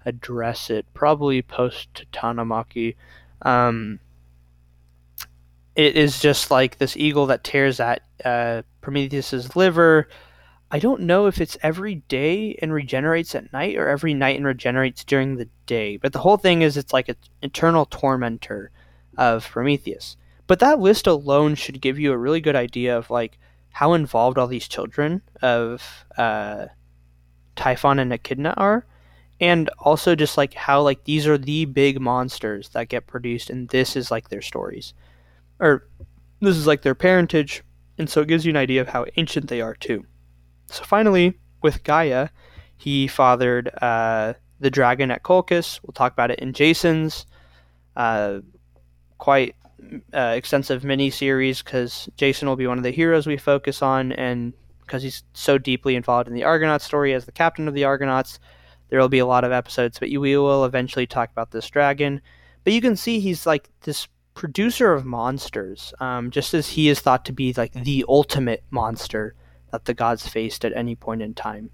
address 0.04 0.70
it. 0.70 0.86
Probably 0.92 1.40
post 1.40 1.88
Titanomachy. 2.12 2.96
Um, 3.42 4.00
it 5.74 5.96
is 5.96 6.20
just 6.20 6.50
like 6.50 6.78
this 6.78 6.96
eagle 6.96 7.26
that 7.26 7.44
tears 7.44 7.80
at 7.80 8.02
uh, 8.24 8.62
Prometheus's 8.80 9.54
liver. 9.54 10.08
I 10.70 10.80
don't 10.80 11.02
know 11.02 11.26
if 11.26 11.40
it's 11.40 11.56
every 11.62 11.96
day 12.08 12.58
and 12.60 12.72
regenerates 12.72 13.34
at 13.34 13.52
night 13.52 13.76
or 13.76 13.88
every 13.88 14.14
night 14.14 14.36
and 14.36 14.44
regenerates 14.44 15.04
during 15.04 15.36
the 15.36 15.48
day. 15.66 15.96
But 15.96 16.12
the 16.12 16.18
whole 16.18 16.36
thing 16.36 16.62
is 16.62 16.76
it's 16.76 16.92
like 16.92 17.08
an 17.08 17.16
eternal 17.40 17.86
tormentor 17.86 18.72
of 19.16 19.48
Prometheus. 19.48 20.16
But 20.46 20.58
that 20.60 20.80
list 20.80 21.06
alone 21.06 21.54
should 21.54 21.80
give 21.80 21.98
you 21.98 22.12
a 22.12 22.18
really 22.18 22.40
good 22.40 22.56
idea 22.56 22.96
of 22.96 23.10
like 23.10 23.38
how 23.70 23.92
involved 23.92 24.38
all 24.38 24.46
these 24.46 24.68
children 24.68 25.22
of 25.42 26.04
uh, 26.16 26.66
Typhon 27.54 27.98
and 27.98 28.12
Echidna 28.12 28.54
are, 28.56 28.86
and 29.40 29.68
also 29.78 30.14
just 30.14 30.36
like 30.36 30.54
how 30.54 30.82
like 30.82 31.04
these 31.04 31.26
are 31.26 31.38
the 31.38 31.64
big 31.64 32.00
monsters 32.00 32.70
that 32.70 32.88
get 32.88 33.06
produced, 33.06 33.50
and 33.50 33.68
this 33.68 33.94
is 33.94 34.10
like 34.10 34.28
their 34.28 34.42
stories, 34.42 34.94
or 35.60 35.86
this 36.40 36.56
is 36.56 36.66
like 36.66 36.82
their 36.82 36.94
parentage, 36.94 37.62
and 37.98 38.08
so 38.08 38.22
it 38.22 38.28
gives 38.28 38.46
you 38.46 38.50
an 38.50 38.56
idea 38.56 38.80
of 38.80 38.88
how 38.88 39.04
ancient 39.16 39.48
they 39.48 39.60
are 39.60 39.74
too. 39.74 40.06
So 40.66 40.84
finally, 40.84 41.38
with 41.62 41.82
Gaia, 41.84 42.28
he 42.76 43.06
fathered 43.06 43.70
uh, 43.82 44.34
the 44.60 44.70
dragon 44.70 45.10
at 45.10 45.22
Colchis. 45.22 45.80
We'll 45.82 45.92
talk 45.92 46.12
about 46.12 46.30
it 46.30 46.38
in 46.38 46.52
Jason's 46.52 47.26
uh, 47.96 48.40
quite 49.18 49.54
uh, 50.12 50.34
extensive 50.36 50.84
mini 50.84 51.10
series 51.10 51.62
because 51.62 52.08
Jason 52.16 52.48
will 52.48 52.56
be 52.56 52.66
one 52.66 52.78
of 52.78 52.84
the 52.84 52.90
heroes 52.90 53.26
we 53.26 53.36
focus 53.36 53.82
on, 53.82 54.12
and 54.12 54.52
because 54.80 55.02
he's 55.02 55.24
so 55.32 55.58
deeply 55.58 55.96
involved 55.96 56.28
in 56.28 56.34
the 56.34 56.44
Argonaut 56.44 56.82
story 56.82 57.12
as 57.12 57.24
the 57.24 57.32
captain 57.32 57.68
of 57.68 57.74
the 57.74 57.84
Argonauts, 57.84 58.38
there 58.88 59.00
will 59.00 59.08
be 59.08 59.18
a 59.18 59.26
lot 59.26 59.44
of 59.44 59.52
episodes. 59.52 59.98
But 59.98 60.10
we 60.10 60.36
will 60.36 60.64
eventually 60.64 61.06
talk 61.06 61.30
about 61.30 61.50
this 61.50 61.68
dragon. 61.68 62.20
But 62.64 62.72
you 62.72 62.80
can 62.80 62.96
see 62.96 63.20
he's 63.20 63.46
like 63.46 63.70
this 63.82 64.08
producer 64.34 64.92
of 64.92 65.04
monsters, 65.04 65.94
um, 66.00 66.30
just 66.30 66.52
as 66.52 66.68
he 66.68 66.88
is 66.88 67.00
thought 67.00 67.24
to 67.24 67.32
be 67.32 67.52
like 67.54 67.72
the 67.72 68.04
ultimate 68.08 68.62
monster 68.70 69.34
that 69.76 69.84
the 69.84 69.92
gods 69.92 70.26
faced 70.26 70.64
at 70.64 70.74
any 70.74 70.96
point 70.96 71.20
in 71.20 71.34
time. 71.34 71.70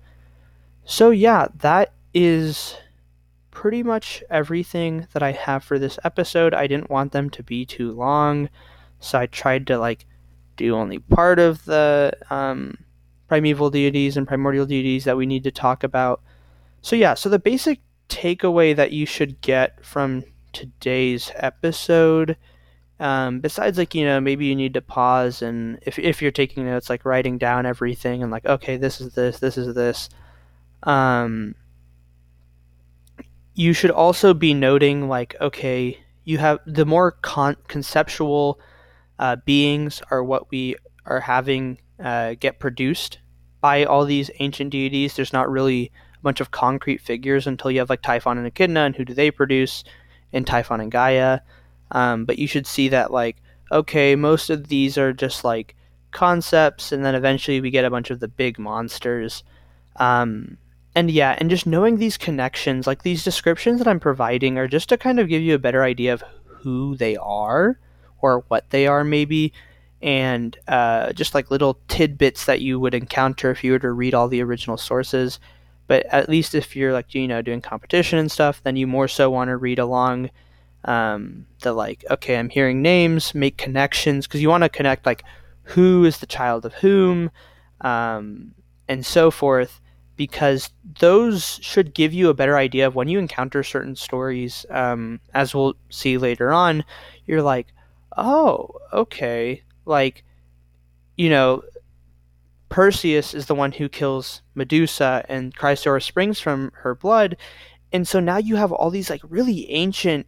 So 0.85 1.11
yeah, 1.11 1.47
that 1.61 1.93
is 2.13 2.77
pretty 3.53 3.85
much 3.85 4.25
everything 4.29 5.07
that 5.13 5.23
I 5.23 5.31
have 5.31 5.63
for 5.63 5.79
this 5.79 6.01
episode. 6.03 6.53
I 6.53 6.67
didn't 6.67 6.91
want 6.91 7.13
them 7.13 7.31
to 7.31 7.45
be 7.45 7.65
too 7.65 7.93
long, 7.93 8.49
so 8.99 9.21
I 9.21 9.27
tried 9.27 9.69
to 9.69 9.79
like 9.79 10.05
do 10.57 10.75
only 10.75 10.99
part 10.99 11.39
of 11.39 11.65
the 11.65 12.13
um, 12.29 12.77
primeval 13.29 13.71
deities 13.71 14.17
and 14.17 14.27
primordial 14.27 14.67
deities 14.67 15.05
that 15.05 15.17
we 15.17 15.25
need 15.25 15.45
to 15.45 15.53
talk 15.53 15.85
about. 15.85 16.21
So 16.81 16.97
yeah, 16.97 17.15
so 17.15 17.29
the 17.29 17.39
basic 17.39 17.79
takeaway 18.09 18.75
that 18.75 18.91
you 18.91 19.07
should 19.07 19.41
get 19.43 19.85
from 19.85 20.25
today's 20.53 21.31
episode 21.37 22.37
um, 23.01 23.41
besides 23.41 23.79
like 23.79 23.95
you 23.95 24.05
know 24.05 24.21
maybe 24.21 24.47
you 24.47 24.55
need 24.55 24.75
to 24.75 24.81
pause 24.81 25.43
and 25.43 25.79
if, 25.83 25.99
if 25.99 26.23
you're 26.23 26.31
taking 26.31 26.65
notes 26.65 26.91
like 26.91 27.05
writing 27.05 27.39
down 27.39 27.67
everything 27.67 28.23
and 28.23 28.31
like 28.31 28.47
okay 28.47 28.77
this 28.77 29.01
is 29.01 29.15
this 29.15 29.39
this 29.39 29.57
is 29.57 29.75
this 29.75 30.09
um, 30.85 31.55
you 33.55 33.73
should 33.73 33.91
also 33.91 34.35
be 34.35 34.55
noting 34.55 35.09
like 35.09 35.35
okay 35.41 35.99
you 36.25 36.39
have 36.39 36.59
the 36.67 36.87
more 36.87 37.13
con- 37.13 37.57
conceptual 37.69 38.61
uh, 39.19 39.37
beings 39.45 40.03
are 40.11 40.23
what 40.23 40.51
we 40.51 40.77
are 41.07 41.21
having 41.21 41.79
uh, 42.03 42.35
get 42.39 42.59
produced 42.59 43.19
by 43.61 43.85
all 43.85 44.05
these 44.05 44.31
ancient 44.41 44.71
deities. 44.71 45.15
There's 45.15 45.33
not 45.33 45.51
really 45.51 45.93
a 46.19 46.23
bunch 46.23 46.41
of 46.41 46.51
concrete 46.51 47.01
figures 47.01 47.47
until 47.47 47.71
you 47.71 47.79
have 47.79 47.91
like 47.91 48.03
typhon 48.03 48.39
and 48.39 48.47
echidna 48.47 48.81
and 48.81 48.97
who 48.97 49.05
do 49.05 49.15
they 49.15 49.31
produce 49.31 49.85
And 50.33 50.47
typhon 50.47 50.81
and 50.81 50.91
gaia 50.91 51.41
um, 51.93 52.25
but 52.25 52.39
you 52.39 52.47
should 52.47 52.67
see 52.67 52.89
that 52.89 53.13
like 53.13 53.37
okay 53.71 54.17
most 54.17 54.51
of 54.51 54.69
these 54.69 54.99
are 54.99 55.13
just 55.13 55.45
like 55.45 55.77
concepts 56.11 56.93
and 56.93 57.05
then 57.05 57.15
eventually 57.15 57.61
we 57.61 57.71
get 57.71 57.85
a 57.85 57.91
bunch 57.91 58.11
of 58.11 58.21
the 58.21 58.29
big 58.29 58.59
monsters 58.59 59.45
um, 59.97 60.59
and 60.95 61.11
yeah, 61.11 61.37
and 61.39 61.49
just 61.49 61.67
knowing 61.67 61.97
these 61.97 62.19
connections, 62.19 62.87
like 62.87 63.03
these 63.03 63.25
descriptions 63.25 63.79
that 63.79 63.89
I'm 63.89 64.01
providing, 64.01 64.59
are 64.59 64.69
just 64.69 64.89
to 64.91 64.99
kind 64.99 65.19
of 65.19 65.29
give 65.29 65.43
you 65.43 65.55
a 65.55 65.59
better 65.59 65.83
idea 65.83 66.13
of 66.13 66.23
who 66.45 66.97
they 66.97 67.17
are 67.17 67.79
or 68.21 68.45
what 68.49 68.69
they 68.71 68.87
are, 68.87 69.03
maybe, 69.03 69.53
and 70.03 70.57
uh, 70.69 71.13
just 71.13 71.35
like 71.35 71.51
little 71.51 71.79
tidbits 71.89 72.45
that 72.45 72.61
you 72.61 72.79
would 72.79 72.95
encounter 72.95 73.51
if 73.51 73.65
you 73.65 73.73
were 73.73 73.79
to 73.79 73.93
read 73.93 74.15
all 74.15 74.29
the 74.29 74.43
original 74.43 74.77
sources. 74.77 75.41
But 75.87 76.05
at 76.07 76.29
least 76.29 76.55
if 76.55 76.77
you're 76.77 76.93
like 76.93 77.15
you 77.15 77.27
know 77.27 77.43
doing 77.43 77.63
competition 77.63 78.19
and 78.19 78.31
stuff, 78.31 78.63
then 78.63 78.77
you 78.77 78.87
more 78.87 79.09
so 79.09 79.31
want 79.31 79.49
to 79.49 79.57
read 79.57 79.79
along 79.79 80.31
um, 80.85 81.47
the 81.63 81.73
like 81.73 82.05
okay, 82.11 82.37
I'm 82.37 82.49
hearing 82.49 82.83
names, 82.83 83.35
make 83.35 83.57
connections 83.57 84.27
because 84.27 84.43
you 84.43 84.49
want 84.49 84.65
to 84.65 84.69
connect 84.69 85.07
like 85.07 85.25
who 85.65 86.05
is 86.05 86.19
the 86.19 86.27
child 86.27 86.65
of 86.65 86.75
whom, 86.75 87.31
um, 87.81 88.55
and 88.89 89.05
so 89.05 89.31
forth 89.31 89.81
because 90.17 90.71
those 91.01 91.59
should 91.63 91.95
give 91.95 92.13
you 92.13 92.29
a 92.29 92.35
better 92.35 92.57
idea 92.57 92.87
of 92.87 92.95
when 92.95 93.09
you 93.09 93.19
encounter 93.19 93.63
certain 93.63 93.97
stories. 93.97 94.67
Um, 94.71 95.21
as 95.35 95.55
we'll 95.55 95.75
see 95.91 96.19
later 96.19 96.53
on, 96.53 96.85
you're 97.27 97.43
like, 97.43 97.69
oh, 98.17 98.71
okay. 98.93 99.63
Like, 99.85 100.23
you 101.17 101.31
know, 101.31 101.63
Perseus 102.69 103.35
is 103.35 103.47
the 103.47 103.55
one 103.55 103.73
who 103.73 103.89
kills 103.89 104.43
Medusa, 104.55 105.25
and 105.29 105.55
Chrysaor 105.57 106.03
springs 106.03 106.41
from 106.41 106.73
her 106.75 106.95
blood. 106.95 107.37
And 107.93 108.07
so 108.07 108.21
now 108.21 108.39
you 108.39 108.57
have 108.57 108.73
all 108.73 108.91
these 108.91 109.11
like 109.11 109.21
really 109.29 109.71
ancient 109.71 110.27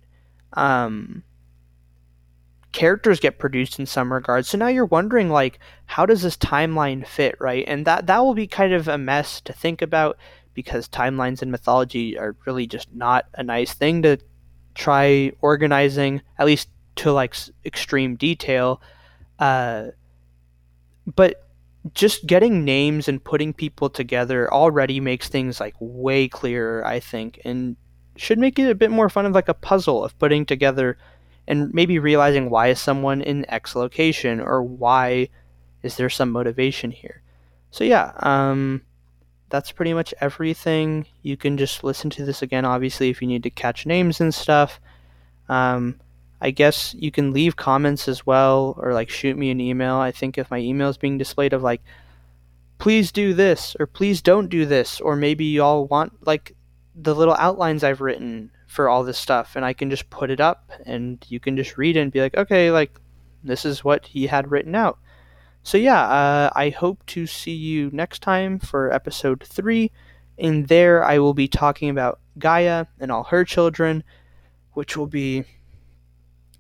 um, 0.55 1.23
characters 2.73 3.21
get 3.21 3.39
produced 3.39 3.79
in 3.79 3.87
some 3.87 4.13
regards. 4.13 4.49
So 4.49 4.59
now 4.59 4.67
you're 4.67 4.85
wondering 4.85 5.31
like 5.31 5.61
how 5.87 6.07
does 6.07 6.23
this 6.23 6.37
timeline 6.37 7.07
fit, 7.07 7.37
right? 7.41 7.65
And 7.67 7.87
that 7.87 8.07
that 8.09 8.19
will 8.19 8.35
be 8.35 8.47
kind 8.47 8.73
of 8.73 8.89
a 8.89 8.99
mess 8.99 9.41
to 9.43 9.53
think 9.53 9.81
about 9.81 10.19
because 10.55 10.89
timelines 10.89 11.43
in 11.43 11.51
mythology 11.51 12.19
are 12.19 12.37
really 12.47 12.67
just 12.67 12.93
not 12.95 13.27
a 13.35 13.43
nice 13.43 13.75
thing 13.75 14.03
to 14.03 14.19
try 14.75 15.33
organizing 15.41 16.21
at 16.39 16.47
least 16.47 16.69
to 16.97 17.13
like 17.13 17.37
extreme 17.65 18.17
detail. 18.17 18.81
Uh, 19.39 19.87
but 21.15 21.49
just 21.93 22.27
getting 22.27 22.65
names 22.65 23.09
and 23.09 23.23
putting 23.23 23.53
people 23.53 23.91
together 23.91 24.53
already 24.53 25.01
makes 25.01 25.29
things 25.29 25.61
like 25.61 25.75
way 25.79 26.27
clearer, 26.29 26.85
I 26.87 26.99
think, 26.99 27.41
and 27.45 27.77
should 28.17 28.39
make 28.39 28.59
it 28.59 28.71
a 28.71 28.75
bit 28.75 28.91
more 28.91 29.09
fun 29.09 29.27
of 29.27 29.33
like 29.33 29.49
a 29.49 29.55
puzzle 29.55 30.05
of 30.05 30.19
putting 30.19 30.47
together 30.47 30.97
and 31.47 31.73
maybe 31.75 31.99
realizing 31.99 32.51
why 32.51 32.69
is 32.69 32.81
someone 32.81 33.21
in 33.21 33.49
X 33.51 33.77
location 33.77 34.41
or 34.41 34.63
why 34.63 35.29
is 35.83 35.97
there 35.97 36.09
some 36.09 36.31
motivation 36.31 36.91
here. 36.91 37.23
So 37.71 37.85
yeah, 37.85 38.13
um, 38.21 38.83
that's 39.51 39.73
pretty 39.73 39.93
much 39.93 40.15
everything. 40.21 41.07
You 41.23 41.37
can 41.37 41.59
just 41.59 41.85
listen 41.85 42.11
to 42.11 42.25
this 42.25 42.41
again, 42.41 42.65
obviously, 42.65 43.11
if 43.11 43.21
you 43.21 43.29
need 43.29 43.43
to 43.43 43.51
catch 43.51 43.85
names 43.85 44.21
and 44.21 44.33
stuff. 44.33 44.81
Um, 45.49 46.01
I 46.41 46.51
guess 46.51 46.95
you 46.99 47.11
can 47.11 47.33
leave 47.33 47.57
comments 47.57 48.09
as 48.09 48.27
well, 48.27 48.75
or 48.79 48.93
like 48.93 49.11
shoot 49.11 49.37
me 49.37 49.51
an 49.51 49.61
email. 49.61 49.97
I 49.97 50.13
think 50.13 50.39
if 50.39 50.51
my 50.51 50.59
email 50.59 50.89
is 50.89 50.97
being 50.97 51.19
displayed 51.19 51.53
of 51.53 51.63
like, 51.63 51.83
please 52.79 53.13
do 53.13 53.35
this, 53.35 53.77
or 53.79 53.87
please 53.87 54.23
don't 54.23 54.49
do 54.49 54.67
this, 54.67 55.01
or 55.01 55.17
maybe 55.17 55.45
y'all 55.45 55.87
want 55.87 56.27
like 56.27 56.54
the 56.95 57.15
little 57.15 57.35
outlines 57.39 57.83
I've 57.83 58.01
written 58.01 58.51
for 58.67 58.89
all 58.89 59.05
this 59.05 59.19
stuff 59.19 59.57
and 59.57 59.65
I 59.65 59.73
can 59.73 59.91
just 59.91 60.11
put 60.11 60.31
it 60.31 60.41
up 60.41 60.71
and 60.87 61.25
you 61.29 61.41
can 61.41 61.57
just 61.57 61.77
read 61.77 61.97
it 61.97 62.01
and 62.01 62.13
be 62.13 62.21
like, 62.21 62.37
okay, 62.37 62.71
like 62.71 63.01
this 63.43 63.65
is 63.65 63.85
what 63.85 64.07
he 64.07 64.27
had 64.27 64.51
written 64.51 64.75
out. 64.75 64.99
So 65.63 65.79
yeah, 65.79 66.03
uh, 66.03 66.51
I 66.55 66.71
hope 66.71 67.05
to 67.07 67.27
see 67.27 67.55
you 67.55 67.91
next 67.93 68.21
time 68.23 68.59
for 68.59 68.93
episode 68.93 69.43
three. 69.43 69.91
In 70.37 70.67
there, 70.67 71.05
I 71.05 71.19
will 71.19 71.35
be 71.35 71.49
talking 71.49 71.89
about 71.89 72.21
Gaia 72.39 72.87
and 72.99 73.11
all 73.11 73.25
her 73.25 73.45
children, 73.45 74.03
which 74.73 74.97
will 74.97 75.07
be 75.07 75.45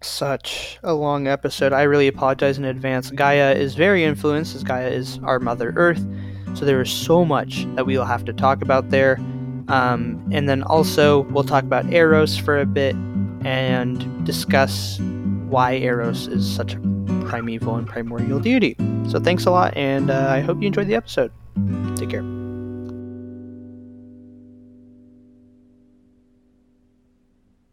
such 0.00 0.78
a 0.82 0.94
long 0.94 1.26
episode. 1.26 1.72
I 1.72 1.82
really 1.82 2.08
apologize 2.08 2.58
in 2.58 2.64
advance. 2.64 3.10
Gaia 3.10 3.54
is 3.54 3.74
very 3.74 4.04
influenced, 4.04 4.54
as 4.54 4.62
Gaia 4.62 4.88
is 4.88 5.18
our 5.24 5.40
Mother 5.40 5.72
Earth, 5.76 6.04
so 6.54 6.64
there 6.64 6.80
is 6.80 6.90
so 6.90 7.24
much 7.24 7.66
that 7.74 7.86
we 7.86 7.98
will 7.98 8.04
have 8.04 8.24
to 8.26 8.32
talk 8.32 8.62
about 8.62 8.90
there. 8.90 9.18
Um, 9.68 10.22
and 10.32 10.48
then 10.48 10.62
also, 10.62 11.20
we'll 11.30 11.44
talk 11.44 11.64
about 11.64 11.90
Eros 11.92 12.36
for 12.36 12.58
a 12.58 12.66
bit 12.66 12.94
and 13.44 14.24
discuss 14.24 14.98
why 15.48 15.74
Eros 15.74 16.26
is 16.26 16.50
such 16.50 16.74
a 16.74 16.78
primeval 17.26 17.76
and 17.76 17.86
primordial 17.86 18.40
deity. 18.40 18.76
So, 19.08 19.20
thanks 19.20 19.46
a 19.46 19.50
lot, 19.50 19.76
and 19.76 20.10
uh, 20.10 20.26
I 20.28 20.40
hope 20.40 20.60
you 20.60 20.66
enjoyed 20.66 20.88
the 20.88 20.94
episode. 20.94 21.32
Take 21.96 22.10
care. 22.10 22.43